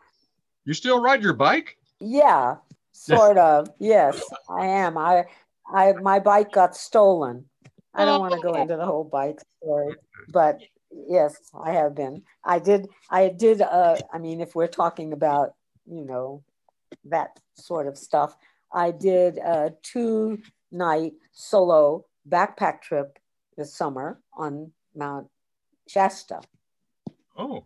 [0.65, 1.78] You still ride your bike?
[1.99, 2.58] Yeah,
[2.91, 3.69] sort of.
[3.80, 4.97] Yes, I am.
[4.97, 5.26] I,
[5.67, 7.45] I, my bike got stolen.
[7.93, 9.95] I don't want to go into the whole bike story,
[10.30, 10.60] but
[10.91, 12.23] yes, I have been.
[12.43, 12.88] I did.
[13.10, 13.62] I did.
[13.62, 15.54] Uh, I mean, if we're talking about,
[15.86, 16.43] you know,
[17.06, 18.36] that sort of stuff,
[18.71, 20.39] I did a two
[20.71, 23.19] night solo backpack trip
[23.58, 25.28] this summer on Mount
[25.88, 26.41] Shasta.
[27.38, 27.63] Oh.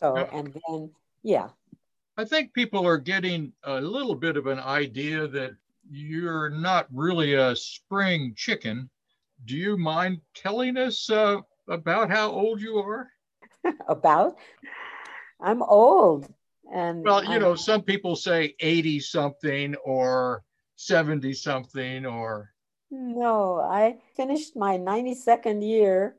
[0.00, 0.28] So, yeah.
[0.32, 0.90] and then,
[1.22, 1.48] yeah.
[2.22, 5.56] I think people are getting a little bit of an idea that
[5.90, 8.88] you're not really a spring chicken.
[9.44, 13.10] Do you mind telling us uh, about how old you are?
[13.88, 14.38] about?
[15.40, 16.32] I'm old.
[16.72, 20.44] And well, you know, some people say 80 something or
[20.76, 22.52] 70 something or
[22.88, 26.14] no, I finished my 92nd year.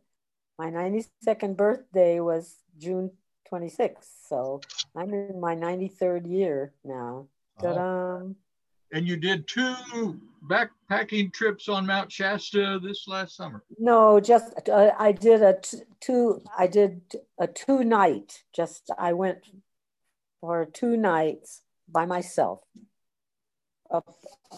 [0.60, 3.12] My 92nd birthday was June
[3.51, 4.08] 26th.
[4.27, 4.62] So
[4.95, 7.27] I'm in my 93rd year now.
[7.63, 8.36] Oh.
[8.91, 13.63] And you did two backpacking trips on Mount Shasta this last summer?
[13.79, 16.41] No, just uh, I did a t- two.
[16.58, 17.01] I did
[17.39, 18.43] a two night.
[18.53, 19.39] Just I went
[20.41, 22.60] for two nights by myself.
[23.89, 24.13] Up,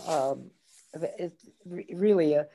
[0.07, 0.51] um,
[0.93, 2.47] it's really a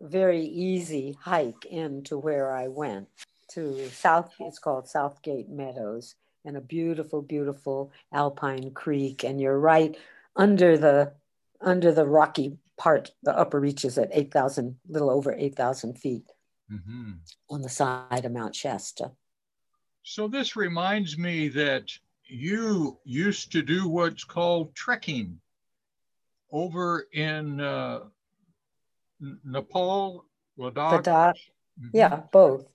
[0.00, 3.08] very easy hike into where I went
[3.54, 4.34] to South.
[4.40, 9.24] It's called South Gate Meadows, and a beautiful, beautiful alpine creek.
[9.24, 9.96] And you're right
[10.36, 11.12] under the
[11.60, 16.24] under the rocky part, the upper reaches at 8,000, little over 8,000 feet
[16.70, 17.12] mm-hmm.
[17.48, 19.12] on the side of Mount Shasta.
[20.02, 21.92] So this reminds me that
[22.26, 25.38] you used to do what's called trekking
[26.50, 28.00] over in uh,
[29.44, 30.24] Nepal,
[30.58, 31.04] Ladakh.
[31.04, 31.34] Ladakh.
[31.80, 31.96] Mm-hmm.
[31.96, 32.66] Yeah, both.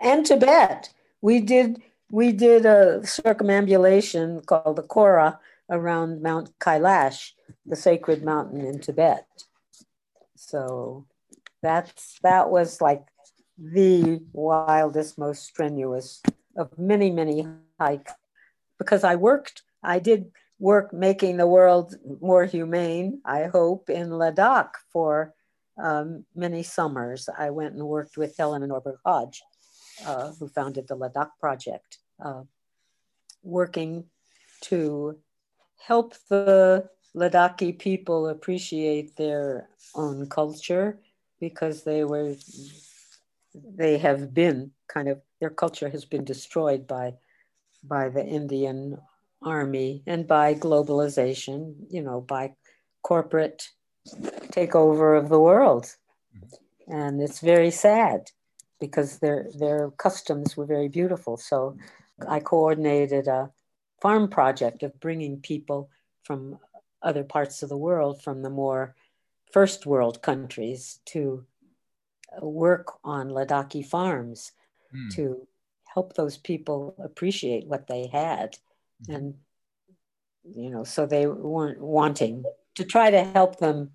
[0.00, 0.90] And Tibet.
[1.20, 7.32] We did we did a circumambulation called the Kora around Mount Kailash,
[7.64, 9.26] the sacred mountain in Tibet.
[10.36, 11.06] So
[11.62, 13.04] that's that was like
[13.58, 16.22] the wildest, most strenuous
[16.56, 17.46] of many, many
[17.80, 18.12] hikes.
[18.78, 24.70] Because I worked, I did work making the world more humane, I hope, in Ladakh
[24.92, 25.34] for
[25.82, 27.28] um, many summers.
[27.36, 29.42] I went and worked with Helena Norberg Hodge,
[30.04, 32.42] uh, who founded the Ladakh Project, uh,
[33.42, 34.04] working
[34.62, 35.18] to
[35.78, 40.98] help the Ladakhi people appreciate their own culture
[41.40, 42.34] because they were
[43.74, 47.14] they have been kind of their culture has been destroyed by
[47.82, 48.98] by the Indian
[49.42, 52.54] army and by globalization, you know, by
[53.02, 53.68] corporate
[54.50, 55.96] takeover of the world.
[56.88, 58.30] And it's very sad
[58.80, 61.36] because their their customs were very beautiful.
[61.36, 61.76] So
[62.28, 63.50] I coordinated a
[64.00, 65.90] farm project of bringing people
[66.22, 66.58] from
[67.02, 68.94] other parts of the world, from the more
[69.52, 71.44] first world countries, to
[72.40, 74.52] work on Ladakhi farms
[74.94, 75.14] mm.
[75.14, 75.46] to
[75.84, 78.56] help those people appreciate what they had.
[79.08, 79.14] Mm.
[79.14, 79.34] And,
[80.44, 83.92] you know, so they weren't wanting to try to help them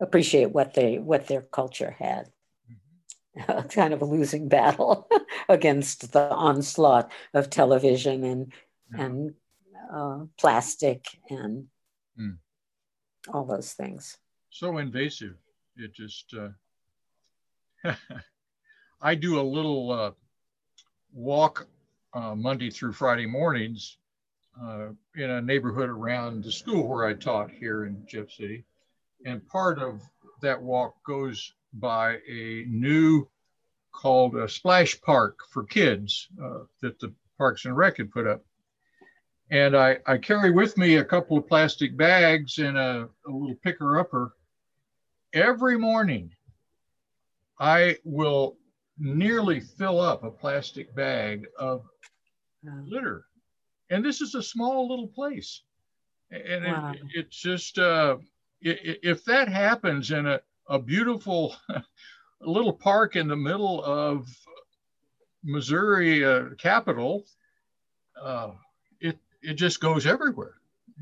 [0.00, 2.31] appreciate what they what their culture had.
[3.70, 5.08] Kind of a losing battle
[5.48, 8.52] against the onslaught of television and
[8.92, 9.34] and
[9.92, 11.66] uh, plastic and
[12.18, 12.36] mm.
[13.32, 14.18] all those things.
[14.50, 15.34] So invasive.
[15.76, 17.92] It just, uh,
[19.00, 20.10] I do a little uh,
[21.12, 21.66] walk
[22.14, 23.96] uh, Monday through Friday mornings
[24.62, 28.64] uh, in a neighborhood around the school where I taught here in Jeff City.
[29.24, 30.02] And part of
[30.42, 33.28] that walk goes by a new
[33.92, 38.44] called a splash park for kids uh, that the Parks and Rec had put up.
[39.50, 43.56] And I, I carry with me a couple of plastic bags and a, a little
[43.62, 44.34] picker upper.
[45.34, 46.30] Every morning,
[47.60, 48.56] I will
[48.98, 51.84] nearly fill up a plastic bag of
[52.86, 53.26] litter.
[53.90, 55.62] And this is a small little place.
[56.30, 56.92] And wow.
[56.92, 58.16] it, it's just, uh,
[58.62, 60.40] if that happens in a,
[60.72, 61.54] a beautiful
[62.40, 64.26] little park in the middle of
[65.44, 67.24] Missouri uh, capital,
[68.20, 68.52] uh,
[69.00, 70.54] it, it just goes everywhere.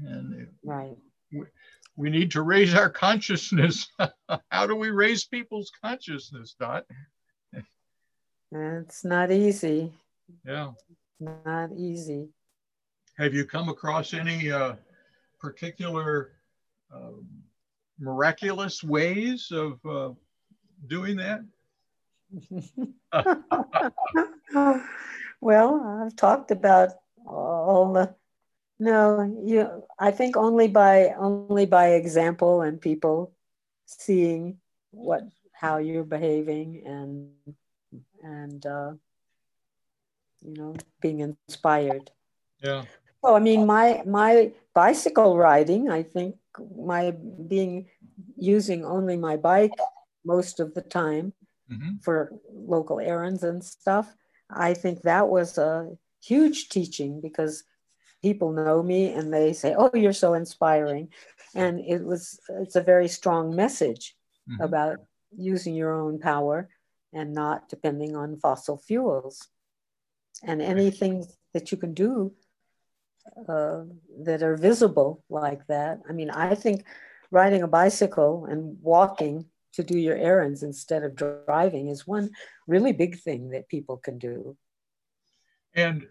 [0.05, 0.97] And right.
[1.33, 1.45] We,
[1.95, 3.89] we need to raise our consciousness.
[4.51, 6.85] How do we raise people's consciousness, Dot?
[8.53, 9.93] It's not easy.
[10.45, 10.73] Yeah.
[11.21, 12.29] Not easy.
[13.19, 14.75] Have you come across any uh,
[15.39, 16.33] particular
[16.93, 17.13] uh,
[18.01, 20.11] miraculous ways of uh,
[20.87, 21.41] doing that?
[25.41, 26.91] well, I've talked about
[27.27, 28.15] all the
[28.79, 33.33] no, you I think only by only by example and people
[33.85, 34.57] seeing
[34.91, 35.23] what
[35.53, 37.31] how you're behaving and
[38.23, 38.93] and uh,
[40.41, 42.11] you know being inspired.
[42.63, 42.85] Yeah.
[43.23, 46.37] So I mean my my bicycle riding, I think
[46.77, 47.13] my
[47.49, 47.89] being
[48.37, 49.75] using only my bike
[50.25, 51.33] most of the time
[51.71, 51.97] mm-hmm.
[52.03, 54.15] for local errands and stuff.
[54.51, 55.91] I think that was a
[56.23, 57.65] huge teaching because
[58.23, 61.09] people know me and they say, "Oh, you're so inspiring,"
[61.55, 64.17] and it was it's a very strong message
[64.49, 64.63] mm-hmm.
[64.63, 64.99] about
[65.37, 66.69] using your own power
[67.13, 69.49] and not depending on fossil fuels,
[70.43, 72.33] and anything that you can do
[73.49, 73.83] uh,
[74.21, 76.01] that are visible like that.
[76.09, 76.85] I mean, I think
[77.31, 82.31] riding a bicycle and walking to do your errands instead of driving is one
[82.67, 84.57] really big thing that people can do.
[85.75, 86.07] And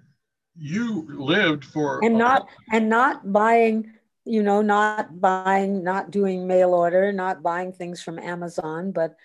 [0.55, 3.93] you lived for and not and not buying
[4.25, 9.15] you know not buying not doing mail order not buying things from amazon but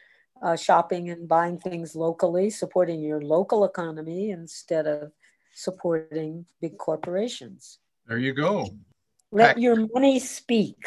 [0.43, 5.13] uh, shopping and buying things locally supporting your local economy instead of
[5.55, 7.79] supporting big corporations.
[8.07, 8.69] There you go.
[9.33, 10.87] Let your money speak.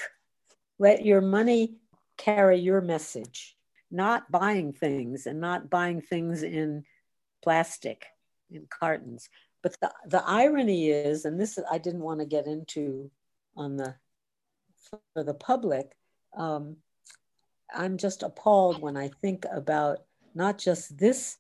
[0.80, 1.76] Let your money
[2.18, 3.56] carry your message.
[3.90, 6.84] Not buying things and not buying things in
[7.44, 8.06] plastic
[8.52, 9.30] in cartons.
[9.64, 13.10] But the, the irony is, and this I didn't want to get into
[13.56, 13.96] on the
[15.14, 15.96] for the public.
[16.38, 16.78] Um,
[17.74, 20.00] I'm just appalled when I think about
[20.34, 21.38] not just this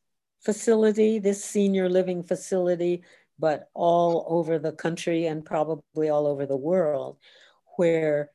[0.48, 3.04] facility, this senior living facility,
[3.38, 7.18] but all over the country and probably all over the world,
[7.76, 8.32] where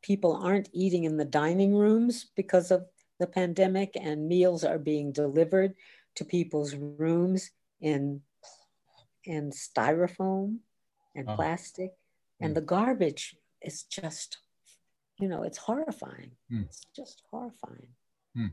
[0.00, 2.86] people aren't eating in the dining rooms because of
[3.20, 5.74] the pandemic and meals are being delivered
[6.16, 7.50] to people's rooms
[7.82, 8.22] in
[9.26, 10.56] and styrofoam
[11.14, 11.92] and plastic
[12.40, 12.54] and mm.
[12.54, 14.38] the garbage is just
[15.20, 16.64] you know it's horrifying mm.
[16.64, 17.92] it's just horrifying
[18.36, 18.50] mm.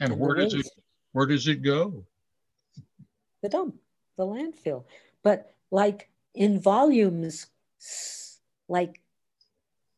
[0.00, 0.66] and, and where does it
[1.12, 2.04] where does it go
[3.42, 3.74] the dump
[4.16, 4.84] the landfill
[5.22, 7.46] but like in volumes
[8.68, 9.00] like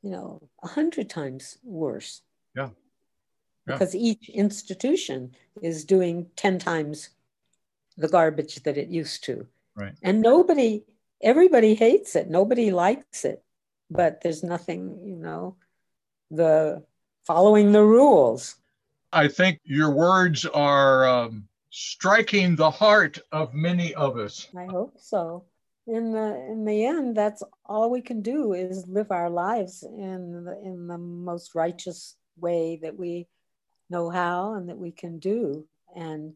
[0.03, 2.23] you know a hundred times worse
[2.57, 2.71] yeah.
[3.67, 7.11] yeah because each institution is doing 10 times
[7.97, 9.47] the garbage that it used to
[9.77, 9.95] Right.
[10.03, 10.85] And nobody,
[11.23, 12.31] everybody hates it.
[12.31, 13.43] Nobody likes it.
[13.91, 15.57] But there's nothing, you know,
[16.31, 16.83] the
[17.27, 18.57] following the rules.
[19.15, 24.49] I think your words are um, striking the heart of many of us.
[24.57, 25.45] I hope so.
[25.87, 30.45] In the in the end, that's all we can do is live our lives in
[30.45, 33.27] the, in the most righteous way that we
[33.91, 35.67] know how and that we can do.
[35.95, 36.35] And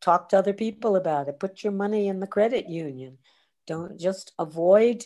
[0.00, 3.18] talk to other people about it put your money in the credit union
[3.66, 5.04] don't just avoid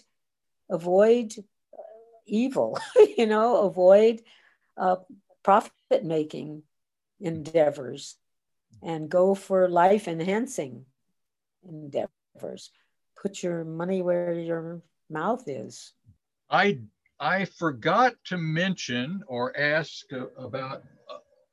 [0.69, 1.33] avoid
[1.73, 1.83] uh,
[2.27, 2.79] evil
[3.17, 4.21] you know avoid
[4.77, 4.97] uh,
[5.43, 6.63] profit making
[7.21, 8.17] endeavors
[8.83, 10.85] and go for life enhancing
[11.69, 12.71] endeavors.
[13.21, 15.93] Put your money where your mouth is.
[16.49, 16.79] I
[17.19, 20.07] i forgot to mention or ask
[20.39, 20.83] about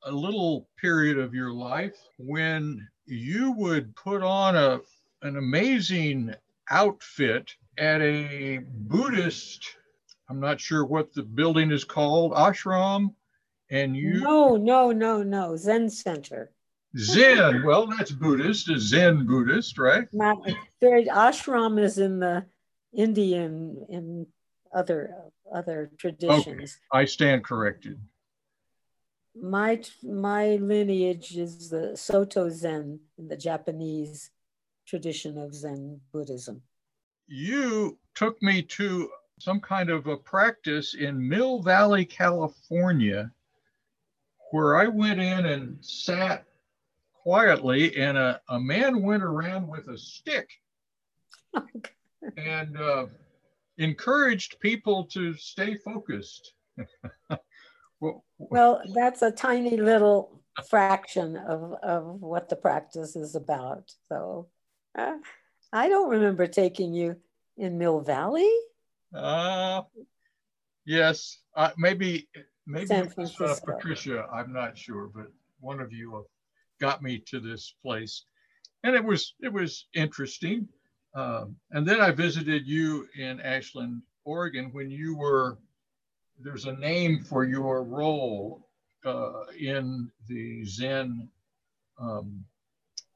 [0.06, 4.80] a little period of your life when you would put on a
[5.24, 6.34] an amazing
[6.70, 9.78] outfit at a Buddhist,
[10.30, 13.14] I'm not sure what the building is called, ashram,
[13.70, 16.52] and you No, no, no, no, Zen center.
[16.98, 20.08] Zen, well, that's Buddhist, a Zen Buddhist, right?
[20.14, 20.38] Not
[20.82, 22.46] very ashram is in the
[22.94, 24.26] Indian in
[24.74, 25.16] other
[25.54, 26.80] other traditions.
[26.94, 27.02] Okay.
[27.02, 28.00] I stand corrected
[29.42, 34.32] my my lineage is the Soto Zen in the Japanese
[34.88, 36.62] tradition of Zen Buddhism.
[37.28, 39.10] You took me to
[39.40, 43.32] some kind of a practice in Mill Valley, California,
[44.52, 46.46] where I went in and sat
[47.14, 50.50] quietly, and a, a man went around with a stick
[52.38, 53.08] and uh,
[53.78, 56.54] encouraged people to stay focused.
[58.00, 63.92] well, well, that's a tiny little fraction of, of what the practice is about.
[64.10, 64.48] So
[64.98, 65.18] uh,
[65.74, 67.18] I don't remember taking you
[67.58, 68.52] in Mill Valley.
[69.14, 69.82] Uh,
[70.86, 72.28] yes, uh, maybe
[72.68, 73.12] maybe San.
[73.40, 74.28] Uh, Patricia.
[74.32, 76.26] I'm not sure, but one of you
[76.80, 78.26] got me to this place,
[78.84, 80.68] and it was it was interesting.
[81.16, 85.58] Um, and then I visited you in Ashland, Oregon, when you were.
[86.40, 88.68] There's a name for your role
[89.04, 91.28] uh, in the Zen
[92.00, 92.46] um,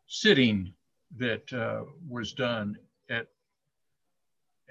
[0.07, 0.73] sitting
[1.17, 2.77] that uh, was done
[3.09, 3.27] at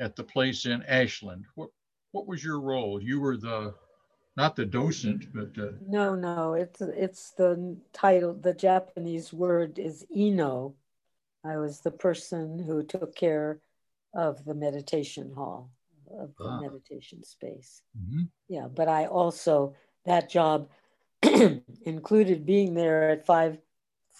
[0.01, 1.45] at the place in Ashland.
[1.55, 1.70] What
[2.12, 3.01] what was your role?
[3.01, 3.74] You were the
[4.41, 6.55] not the docent, but uh, no, no.
[6.55, 8.32] It's it's the title.
[8.32, 10.74] The Japanese word is ino.
[11.45, 13.61] I was the person who took care
[14.14, 15.70] of the meditation hall,
[16.18, 16.61] of the ah.
[16.61, 17.82] meditation space.
[17.99, 18.22] Mm-hmm.
[18.49, 19.74] Yeah, but I also
[20.07, 20.70] that job
[21.82, 23.59] included being there at five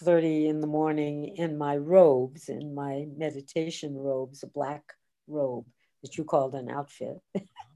[0.03, 4.83] thirty in the morning in my robes, in my meditation robes, a black
[5.27, 5.65] robe
[6.03, 7.19] that you called an outfit.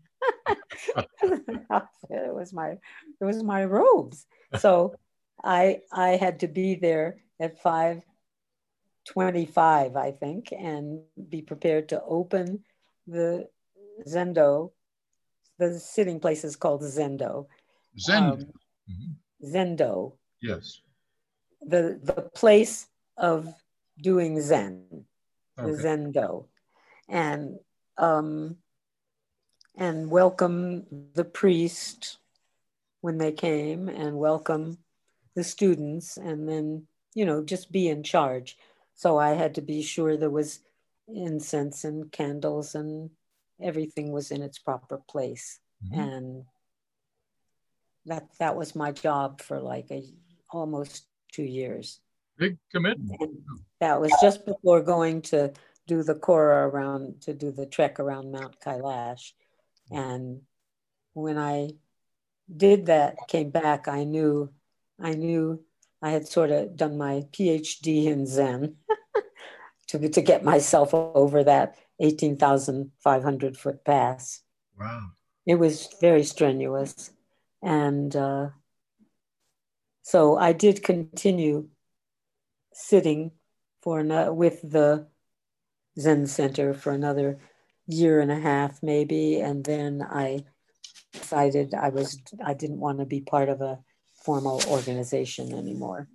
[1.21, 2.71] it was my
[3.21, 4.25] it was my robes.
[4.57, 4.95] So
[5.43, 8.03] I I had to be there at five
[9.05, 12.63] twenty-five, I think, and be prepared to open
[13.07, 13.47] the
[14.07, 14.71] Zendo.
[15.57, 17.47] The sitting place is called Zendo.
[17.97, 18.33] Zendo.
[18.33, 18.47] Um,
[18.89, 19.55] mm-hmm.
[19.55, 20.13] Zendo.
[20.41, 20.81] Yes.
[21.61, 22.87] The the place
[23.17, 23.53] of
[24.01, 25.05] doing Zen,
[25.57, 25.71] okay.
[25.71, 26.47] the Zendo,
[27.09, 27.57] and
[27.97, 28.57] um,
[29.77, 32.17] and welcome the priest
[33.01, 34.77] when they came and welcome
[35.35, 38.57] the students and then you know just be in charge
[38.93, 40.59] so i had to be sure there was
[41.07, 43.09] incense and candles and
[43.61, 45.99] everything was in its proper place mm-hmm.
[45.99, 46.43] and
[48.05, 50.03] that that was my job for like a
[50.51, 51.99] almost two years
[52.37, 53.37] big commitment and
[53.79, 55.51] that was just before going to
[55.87, 59.33] do the Kora around to do the trek around Mount Kailash.
[59.91, 60.41] And
[61.13, 61.71] when I
[62.55, 64.51] did that, came back, I knew,
[65.01, 65.63] I knew
[66.01, 68.75] I had sort of done my PhD in Zen
[69.87, 74.41] to, to get myself over that 18,500 foot pass.
[74.79, 75.09] Wow.
[75.45, 77.11] It was very strenuous.
[77.61, 78.49] And uh,
[80.01, 81.69] so I did continue
[82.73, 83.31] sitting
[83.81, 85.07] for with the
[85.99, 87.39] Zen Center for another
[87.87, 90.43] year and a half, maybe, and then I
[91.13, 93.79] decided I was I didn't want to be part of a
[94.13, 96.07] formal organization anymore,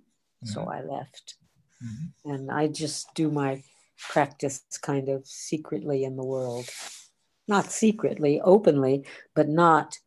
[0.43, 0.53] mm-hmm.
[0.53, 1.35] so I left,
[1.83, 2.31] mm-hmm.
[2.31, 3.63] and I just do my
[3.97, 6.67] practice kind of secretly in the world,
[7.47, 9.05] not secretly, openly,
[9.35, 9.97] but not,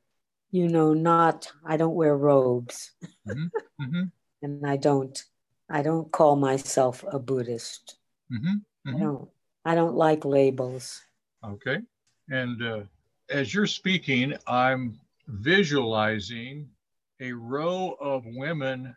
[0.51, 1.51] you know, not.
[1.65, 2.93] I don't wear robes,
[3.27, 3.47] mm-hmm.
[3.83, 4.03] mm-hmm.
[4.43, 5.23] and I don't.
[5.71, 7.97] I don't call myself a Buddhist.
[8.31, 9.01] I mm-hmm.
[9.01, 9.29] don't.
[9.65, 11.01] I don't like labels.
[11.47, 11.79] Okay.
[12.31, 12.81] And uh,
[13.31, 16.69] as you're speaking, I'm visualizing
[17.21, 18.95] a row of women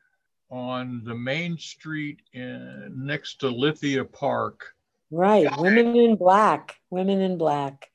[0.49, 4.73] on the main street in, next to Lithia Park.
[5.11, 5.47] Right.
[5.57, 6.77] Women in black.
[6.89, 7.89] Women in black.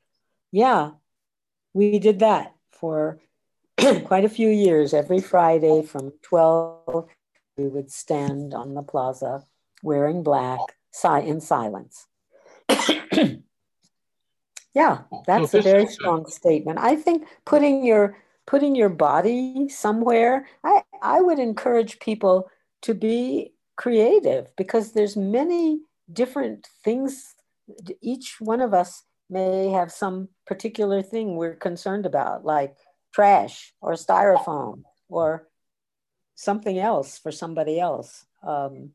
[0.50, 0.92] Yeah.
[1.74, 3.20] We did that for
[4.04, 4.92] quite a few years.
[4.92, 7.08] Every Friday from 12,
[7.56, 9.44] we would stand on the plaza
[9.82, 10.60] wearing black
[11.04, 12.06] in silence.
[14.74, 16.78] yeah, that's a very strong statement.
[16.78, 18.16] I think putting your
[18.46, 22.50] putting your body somewhere, I, I would encourage people
[22.82, 25.80] to be creative because there's many
[26.12, 27.34] different things.
[28.00, 32.74] Each one of us may have some particular thing we're concerned about, like
[33.14, 35.48] trash or styrofoam or
[36.34, 38.24] something else for somebody else.
[38.42, 38.90] Um,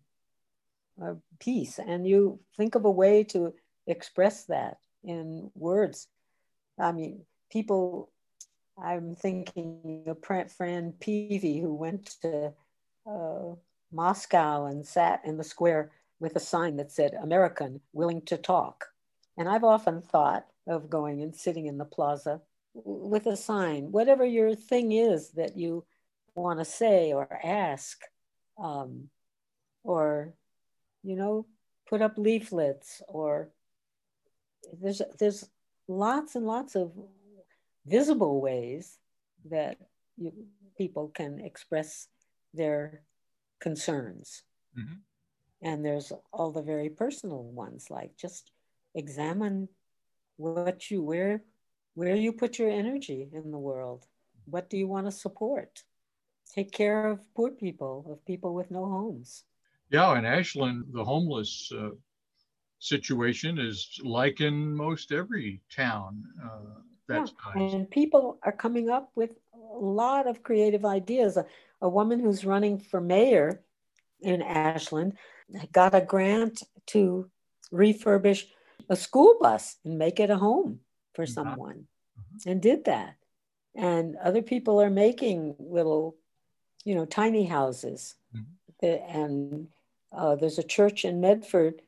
[1.39, 3.53] peace, and you think of a way to
[3.85, 4.77] express that
[5.07, 6.07] in words.
[6.77, 8.11] I mean, people,
[8.77, 12.53] I'm thinking of Fran Peavey, who went to
[13.09, 13.55] uh,
[13.91, 18.85] Moscow and sat in the square with a sign that said, American, willing to talk.
[19.37, 22.41] And I've often thought of going and sitting in the plaza
[22.73, 25.85] with a sign, whatever your thing is that you
[26.35, 28.01] want to say or ask,
[28.61, 29.09] um,
[29.83, 30.33] or,
[31.03, 31.45] you know,
[31.87, 33.49] put up leaflets or
[34.81, 35.49] there's there's
[35.87, 36.91] lots and lots of
[37.85, 38.99] visible ways
[39.49, 39.77] that
[40.17, 40.31] you,
[40.77, 42.07] people can express
[42.53, 43.01] their
[43.59, 44.43] concerns.
[44.77, 44.95] Mm-hmm.
[45.61, 48.51] And there's all the very personal ones, like just
[48.93, 49.69] examine
[50.37, 51.43] what you where
[51.95, 54.05] where you put your energy in the world.
[54.45, 55.83] What do you want to support?
[56.53, 59.43] Take care of poor people, of people with no homes.
[59.89, 61.89] Yeah, in Ashland, the homeless uh,
[62.79, 66.23] situation is like in most every town.
[66.43, 67.61] Uh, that's yeah.
[67.61, 67.73] nice.
[67.73, 71.37] And people are coming up with a lot of creative ideas.
[71.37, 71.45] A,
[71.81, 73.61] a woman who's running for mayor
[74.21, 75.13] in Ashland
[75.71, 77.29] got a grant to
[77.71, 78.45] refurbish
[78.89, 80.79] a school bus and make it a home
[81.13, 81.33] for mm-hmm.
[81.33, 81.87] someone
[82.19, 82.49] mm-hmm.
[82.49, 83.15] and did that.
[83.75, 86.15] And other people are making little,
[86.83, 88.15] you know, tiny houses.
[88.35, 89.17] Mm-hmm.
[89.17, 89.67] And
[90.11, 91.81] uh, there's a church in Medford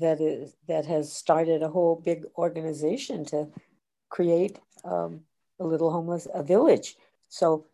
[0.00, 3.48] that is that has started a whole big organization to
[4.08, 5.20] create um,
[5.60, 6.96] a little homeless a village.
[7.28, 7.66] So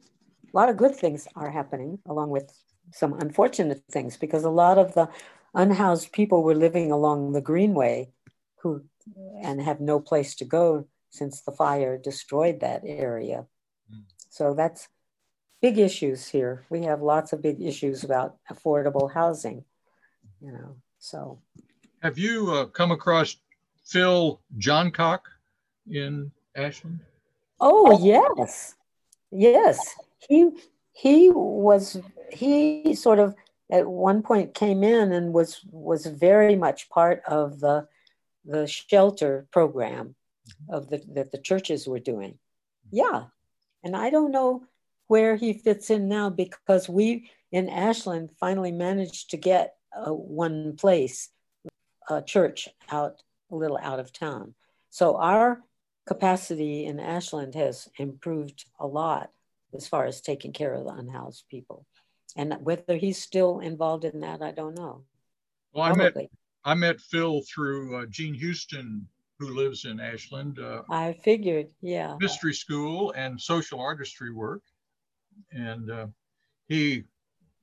[0.52, 2.52] a lot of good things are happening, along with
[2.92, 5.08] some unfortunate things, because a lot of the
[5.54, 8.10] unhoused people were living along the Greenway,
[8.62, 8.84] who
[9.42, 13.46] and have no place to go since the fire destroyed that area.
[13.92, 14.02] Mm.
[14.28, 14.88] So that's
[15.60, 16.64] big issues here.
[16.70, 19.64] We have lots of big issues about affordable housing,
[20.40, 20.76] you know.
[20.98, 21.40] So,
[22.02, 23.36] have you uh, come across
[23.84, 25.20] Phil Johncock
[25.90, 27.00] in Ashland?
[27.60, 28.74] Oh yes,
[29.30, 29.96] yes.
[30.28, 30.50] He
[30.92, 31.98] he was
[32.32, 33.34] he sort of
[33.70, 37.86] at one point came in and was was very much part of the
[38.44, 40.14] the shelter program
[40.68, 42.38] of the that the churches were doing.
[42.90, 43.24] Yeah,
[43.84, 44.64] and I don't know
[45.08, 50.76] where he fits in now because we in Ashland finally managed to get uh, one
[50.76, 51.30] place,
[52.10, 54.54] a church out a little out of town.
[54.90, 55.62] So our
[56.06, 59.30] capacity in Ashland has improved a lot
[59.74, 61.86] as far as taking care of the unhoused people.
[62.36, 65.04] And whether he's still involved in that, I don't know.
[65.72, 66.14] Well, I met
[66.64, 69.06] I met Phil through uh, Jean Houston,
[69.38, 70.58] who lives in Ashland.
[70.58, 72.16] Uh, I figured, yeah.
[72.20, 74.62] Mystery school and social artistry work,
[75.52, 76.06] and uh,
[76.68, 77.04] he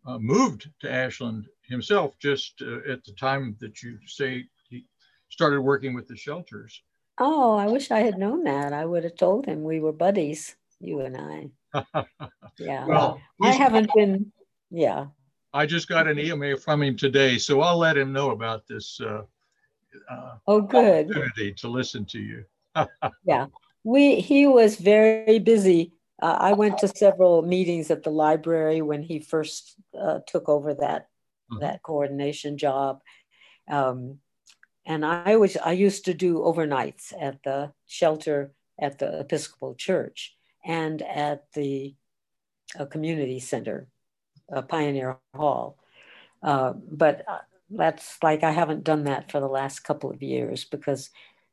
[0.08, 4.86] uh, moved to Ashland himself just uh, at the time that you say he
[5.30, 6.82] started working with the shelters.
[7.20, 8.74] Oh, I wish I had known that.
[8.74, 11.50] I would have told him we were buddies, you and I.
[12.58, 12.86] yeah.
[12.86, 14.32] well, I haven't been,
[14.70, 15.08] yeah.
[15.54, 19.00] I just got an email from him today, so I'll let him know about this.
[19.02, 19.24] Uh,
[20.10, 21.10] uh, oh, good.
[21.10, 22.46] Opportunity to listen to you.
[23.26, 23.48] yeah,
[23.84, 25.94] we he was very busy.
[26.22, 30.74] Uh, I went to several meetings at the library when he first uh, took over
[30.76, 31.08] that
[31.52, 31.62] mm-hmm.
[31.62, 33.02] that coordination job.
[33.70, 34.20] Um,
[34.86, 40.36] and I was I used to do overnights at the shelter at the Episcopal Church
[40.66, 41.96] and at the
[42.80, 43.88] uh, community center,
[44.54, 45.78] uh, Pioneer Hall.
[46.42, 47.40] Uh, but uh,
[47.70, 51.10] that's like I haven't done that for the last couple of years because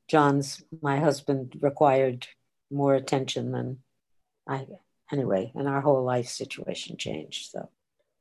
[0.09, 2.27] John's my husband required
[2.71, 3.79] more attention than
[4.47, 4.67] I
[5.13, 7.51] anyway, and our whole life situation changed.
[7.51, 7.69] So,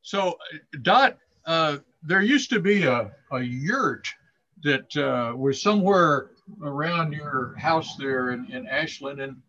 [0.01, 0.37] so
[0.81, 4.07] Dot, uh, there used to be a, a yurt
[4.63, 9.19] that uh, was somewhere around your house there in, in Ashland.
[9.19, 9.41] And,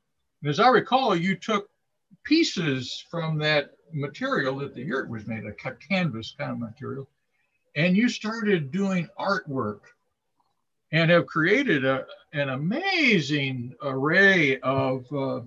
[0.44, 1.70] as I recall, you took
[2.24, 7.08] pieces from that material that the yurt was made, a canvas kind of material,
[7.76, 9.80] and you started doing artwork
[10.92, 15.40] and have created a, an amazing array of uh,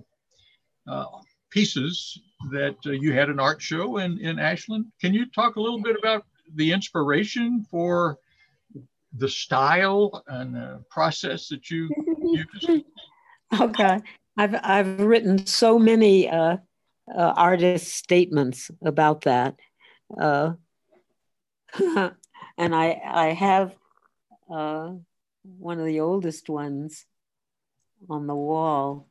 [1.50, 2.20] pieces
[2.50, 4.86] that uh, you had an art show in, in Ashland.
[5.00, 6.24] Can you talk a little bit about
[6.54, 8.18] the inspiration for
[9.16, 11.88] the style and the process that you
[12.62, 12.82] use?
[13.60, 14.00] okay,
[14.36, 16.58] I've I've written so many uh,
[17.12, 19.56] uh, artist statements about that,
[20.20, 20.52] uh,
[22.58, 23.74] and I I have
[24.50, 24.92] uh,
[25.42, 27.06] one of the oldest ones
[28.08, 29.08] on the wall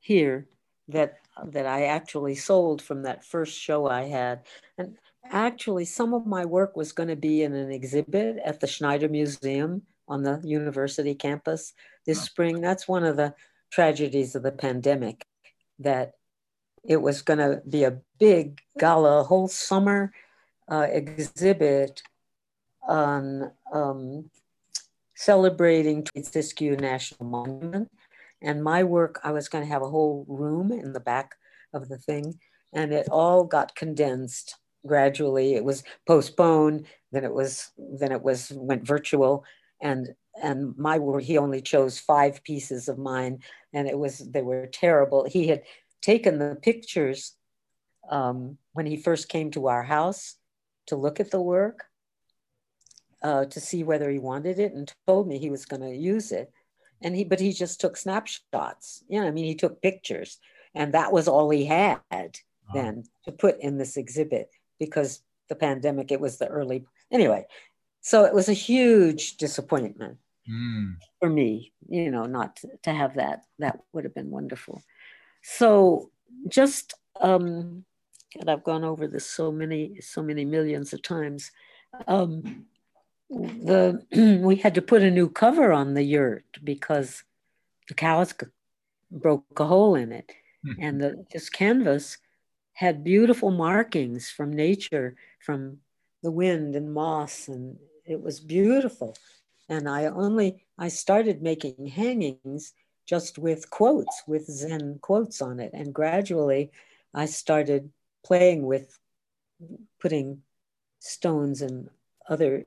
[0.00, 0.46] here
[0.92, 4.40] that that I actually sold from that first show I had,
[4.78, 4.96] and
[5.30, 9.08] actually, some of my work was going to be in an exhibit at the Schneider
[9.08, 11.72] Museum on the university campus
[12.06, 12.60] this spring.
[12.60, 13.34] That's one of the
[13.70, 15.24] tragedies of the pandemic,
[15.78, 16.14] that
[16.84, 20.12] it was going to be a big gala, whole summer
[20.70, 22.02] uh, exhibit
[22.88, 24.30] on um,
[25.14, 27.90] celebrating Siskiyou National Monument.
[28.42, 31.34] And my work, I was going to have a whole room in the back
[31.72, 32.38] of the thing,
[32.72, 38.50] and it all got condensed gradually it was postponed then it was then it was
[38.52, 39.44] went virtual
[39.82, 40.08] and
[40.42, 43.38] and my work he only chose five pieces of mine
[43.74, 45.62] and it was they were terrible he had
[46.00, 47.36] taken the pictures
[48.10, 50.36] um, when he first came to our house
[50.86, 51.84] to look at the work
[53.22, 56.32] uh, to see whether he wanted it and told me he was going to use
[56.32, 56.52] it.
[57.02, 59.02] And he, but he just took snapshots.
[59.08, 60.38] You know, I mean, he took pictures,
[60.74, 62.00] and that was all he had
[62.72, 66.12] then to put in this exhibit because the pandemic.
[66.12, 67.46] It was the early anyway.
[68.00, 70.94] So it was a huge disappointment mm.
[71.18, 71.72] for me.
[71.88, 73.44] You know, not to, to have that.
[73.58, 74.82] That would have been wonderful.
[75.42, 76.10] So
[76.48, 77.84] just um,
[78.38, 81.50] and I've gone over this so many, so many millions of times.
[82.06, 82.66] Um,
[83.30, 84.04] the
[84.42, 87.22] we had to put a new cover on the yurt because
[87.88, 88.34] the cows
[89.10, 90.32] broke a hole in it,
[90.66, 90.82] mm-hmm.
[90.82, 92.18] and the this canvas
[92.74, 95.78] had beautiful markings from nature, from
[96.22, 99.16] the wind and moss, and it was beautiful.
[99.68, 102.72] And I only I started making hangings
[103.06, 106.70] just with quotes, with Zen quotes on it, and gradually
[107.14, 107.90] I started
[108.24, 108.98] playing with
[110.00, 110.42] putting
[110.98, 111.88] stones and
[112.28, 112.64] other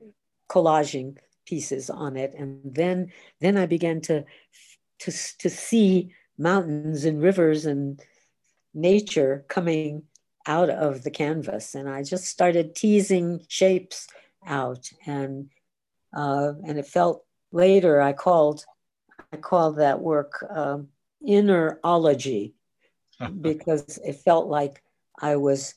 [0.48, 1.16] collaging
[1.46, 2.34] pieces on it.
[2.36, 4.24] And then then i began to
[5.00, 8.00] to to see mountains and rivers and
[8.72, 10.02] nature coming
[10.46, 11.74] out of the canvas.
[11.74, 14.06] And i just started teasing shapes
[14.46, 14.90] out.
[15.06, 15.50] And
[16.16, 18.64] uh, and it felt later i called
[19.32, 20.88] i called that work um,
[21.26, 22.52] innerology
[23.40, 24.82] because it felt like
[25.20, 25.74] I was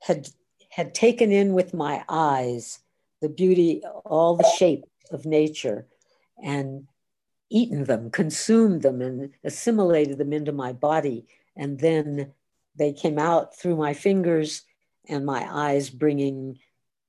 [0.00, 0.28] had
[0.70, 2.80] had taken in with my eyes
[3.24, 5.86] the beauty, all the shape of nature,
[6.42, 6.86] and
[7.50, 11.26] eaten them, consumed them, and assimilated them into my body.
[11.56, 12.32] And then
[12.76, 14.62] they came out through my fingers
[15.08, 16.58] and my eyes, bringing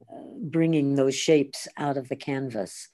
[0.10, 2.88] uh, bringing those shapes out of the canvas.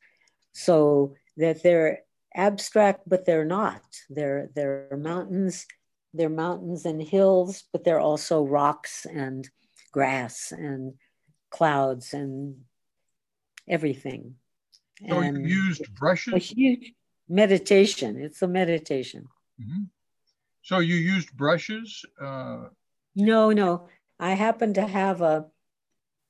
[0.53, 1.99] So that they're
[2.33, 3.83] abstract, but they're not.
[4.09, 5.67] They're they're mountains
[6.13, 9.47] they're mountains and hills, but they're also rocks and
[9.93, 10.93] grass and
[11.51, 12.55] clouds and
[13.71, 14.35] everything.
[15.09, 16.33] So and you used brushes?
[16.33, 16.93] A huge
[17.27, 18.21] meditation.
[18.21, 19.27] It's a meditation.
[19.59, 19.83] Mm-hmm.
[20.61, 22.05] So you used brushes?
[22.21, 22.65] Uh...
[23.15, 23.87] No, no.
[24.19, 25.47] I happen to have a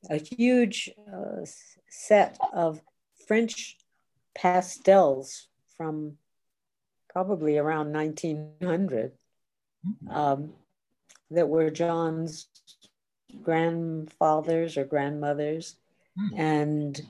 [0.09, 1.45] a huge uh,
[1.89, 2.81] set of
[3.27, 3.77] French
[4.33, 6.17] pastels from
[7.09, 9.11] probably around 1900
[10.09, 10.53] um,
[11.29, 12.47] that were John's
[13.43, 15.75] grandfathers or grandmothers,
[16.17, 16.39] mm.
[16.39, 17.01] and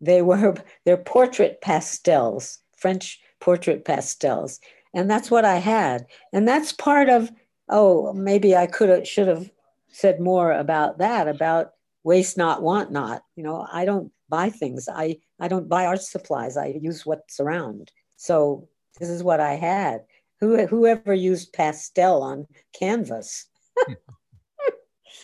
[0.00, 4.60] they were their portrait pastels, French portrait pastels,
[4.94, 7.30] and that's what I had, and that's part of.
[7.72, 9.50] Oh, maybe I could have should have
[9.92, 11.72] said more about that about
[12.04, 16.00] waste not want not you know i don't buy things i i don't buy art
[16.00, 18.68] supplies i use what's around so
[19.00, 20.00] this is what i had
[20.40, 23.46] who, whoever used pastel on canvas?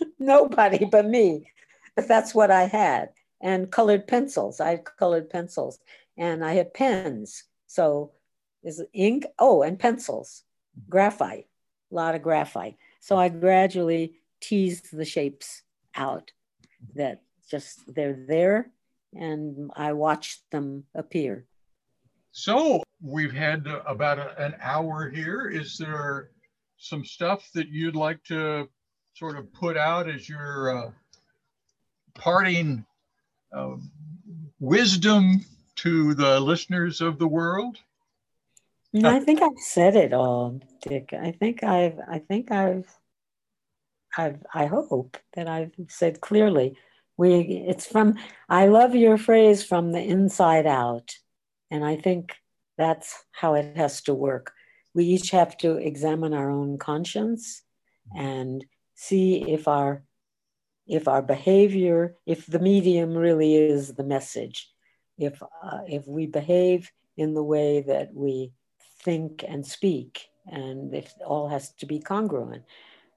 [0.18, 1.50] Nobody but me.
[1.94, 3.08] But that's what I had.
[3.40, 4.60] And colored pencils.
[4.60, 5.78] I had colored pencils.
[6.16, 7.44] And I had pens.
[7.66, 8.12] So
[8.62, 9.26] is ink?
[9.38, 10.42] Oh, and pencils.
[10.88, 11.46] Graphite.
[11.92, 12.76] A lot of graphite.
[13.00, 15.62] So I gradually teased the shapes
[15.94, 16.32] out
[16.94, 18.70] that just they're there
[19.14, 21.46] and I watched them appear.
[22.32, 25.48] So we've had about a, an hour here.
[25.48, 26.30] Is there
[26.78, 28.68] some stuff that you'd like to
[29.14, 30.90] sort of put out as your uh,
[32.14, 32.84] parting
[33.52, 33.76] uh,
[34.60, 35.44] wisdom
[35.76, 37.78] to the listeners of the world?
[39.04, 41.12] I think I've said it all, Dick.
[41.12, 42.88] I think I've, I think I've,
[44.16, 46.78] I've, I hope that I've said clearly.
[47.18, 48.14] We, it's from,
[48.48, 51.14] I love your phrase from the inside out.
[51.70, 52.34] And I think
[52.78, 54.52] that's how it has to work.
[54.94, 57.62] We each have to examine our own conscience
[58.16, 60.05] and see if our
[60.86, 64.70] if our behavior, if the medium really is the message,
[65.18, 68.52] if uh, if we behave in the way that we
[69.02, 72.64] think and speak, and if all has to be congruent.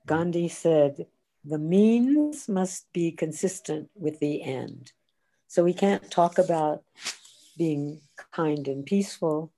[0.06, 1.06] Gandhi said,
[1.46, 4.92] the means must be consistent with the end.
[5.48, 6.84] So we can't talk about
[7.58, 8.02] being
[8.32, 9.52] kind and peaceful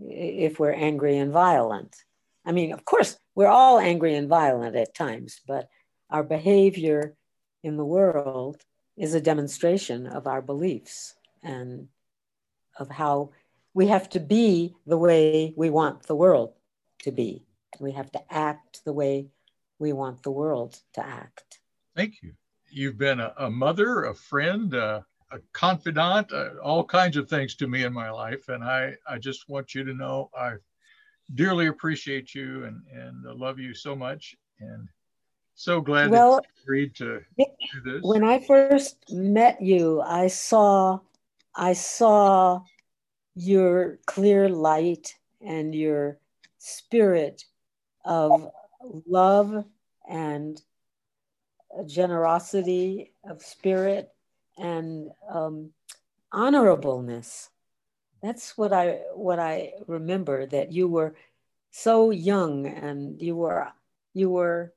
[0.00, 1.96] if we're angry and violent.
[2.44, 5.68] I mean, of course, we're all angry and violent at times, but
[6.10, 7.16] our behavior
[7.64, 8.62] in the world
[8.96, 11.88] is a demonstration of our beliefs and
[12.78, 13.30] of how
[13.72, 16.52] we have to be the way we want the world
[17.02, 17.42] to be.
[17.80, 19.28] We have to act the way
[19.78, 21.58] we want the world to act.
[21.96, 22.34] Thank you.
[22.70, 25.00] You've been a, a mother, a friend, uh,
[25.32, 28.48] a confidant, uh, all kinds of things to me in my life.
[28.48, 30.54] And I, I just want you to know I
[31.34, 34.36] dearly appreciate you and, and love you so much.
[34.60, 34.88] And
[35.54, 38.02] so glad well, that you agreed to do this.
[38.02, 41.00] When I first met you, I saw
[41.54, 42.62] I saw
[43.34, 46.18] your clear light and your
[46.58, 47.44] spirit
[48.04, 48.50] of
[49.06, 49.64] love
[50.08, 50.60] and
[51.86, 54.10] generosity of spirit
[54.58, 55.70] and um,
[56.32, 57.48] honorableness.
[58.22, 61.14] That's what I what I remember that you were
[61.70, 63.68] so young and you were
[64.14, 64.72] you were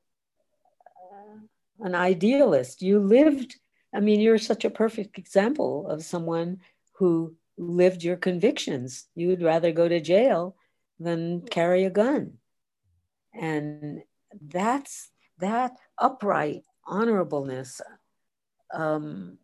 [1.80, 2.82] an idealist.
[2.82, 3.56] You lived.
[3.94, 6.60] I mean, you're such a perfect example of someone
[6.94, 9.08] who lived your convictions.
[9.16, 10.56] You would rather go to jail
[11.00, 12.34] than carry a gun.
[13.34, 14.04] And
[14.42, 15.10] that's
[15.40, 17.82] that upright honorableness
[18.74, 19.38] um,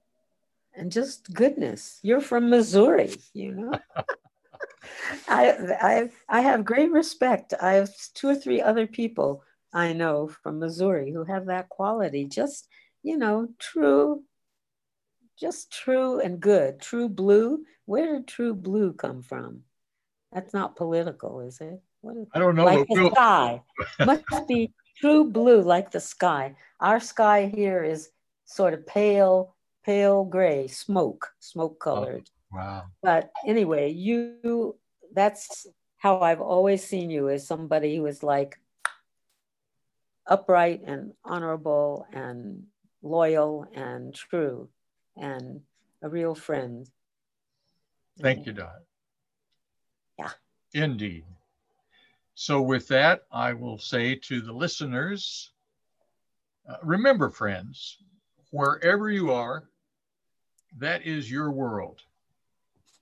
[0.75, 1.99] and just goodness.
[2.01, 3.71] You're from Missouri, you know.
[5.27, 7.53] I, I, I have great respect.
[7.61, 9.43] I have two or three other people
[9.73, 12.25] I know from Missouri who have that quality.
[12.25, 12.67] Just,
[13.01, 14.23] you know, true,
[15.39, 16.79] just true and good.
[16.79, 17.65] True blue.
[17.85, 19.61] Where did true blue come from?
[20.31, 21.81] That's not political, is it?
[22.01, 22.65] What is, I don't know.
[22.65, 23.61] Like the sky.
[24.05, 26.55] Must be true blue, like the sky.
[26.79, 28.09] Our sky here is
[28.45, 29.55] sort of pale,
[29.85, 32.29] pale gray, smoke, smoke oh, colored.
[32.53, 32.83] Oh, wow.
[33.01, 34.75] But anyway, you,
[35.13, 35.65] that's
[35.97, 38.59] how I've always seen you as somebody who is like
[40.27, 42.63] upright and honorable and
[43.01, 44.69] loyal and true
[45.17, 45.61] and
[46.01, 46.87] a real friend.
[48.19, 48.83] Thank you, Dot.
[50.17, 50.31] Yeah.
[50.73, 51.25] Indeed.
[52.35, 55.51] So, with that, I will say to the listeners
[56.67, 57.97] uh, remember, friends,
[58.51, 59.65] wherever you are,
[60.77, 62.01] that is your world.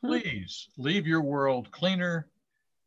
[0.02, 0.08] Hmm.
[0.08, 2.28] Please leave your world cleaner,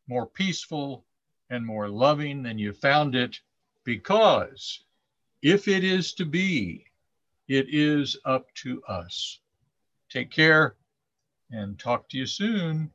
[0.07, 1.05] more peaceful,
[1.49, 3.39] and more loving than you found it,
[3.85, 4.83] because
[5.41, 6.85] if it is to be,
[7.47, 9.39] it is up to us.
[10.09, 10.75] Take care
[11.51, 12.91] and talk to you soon.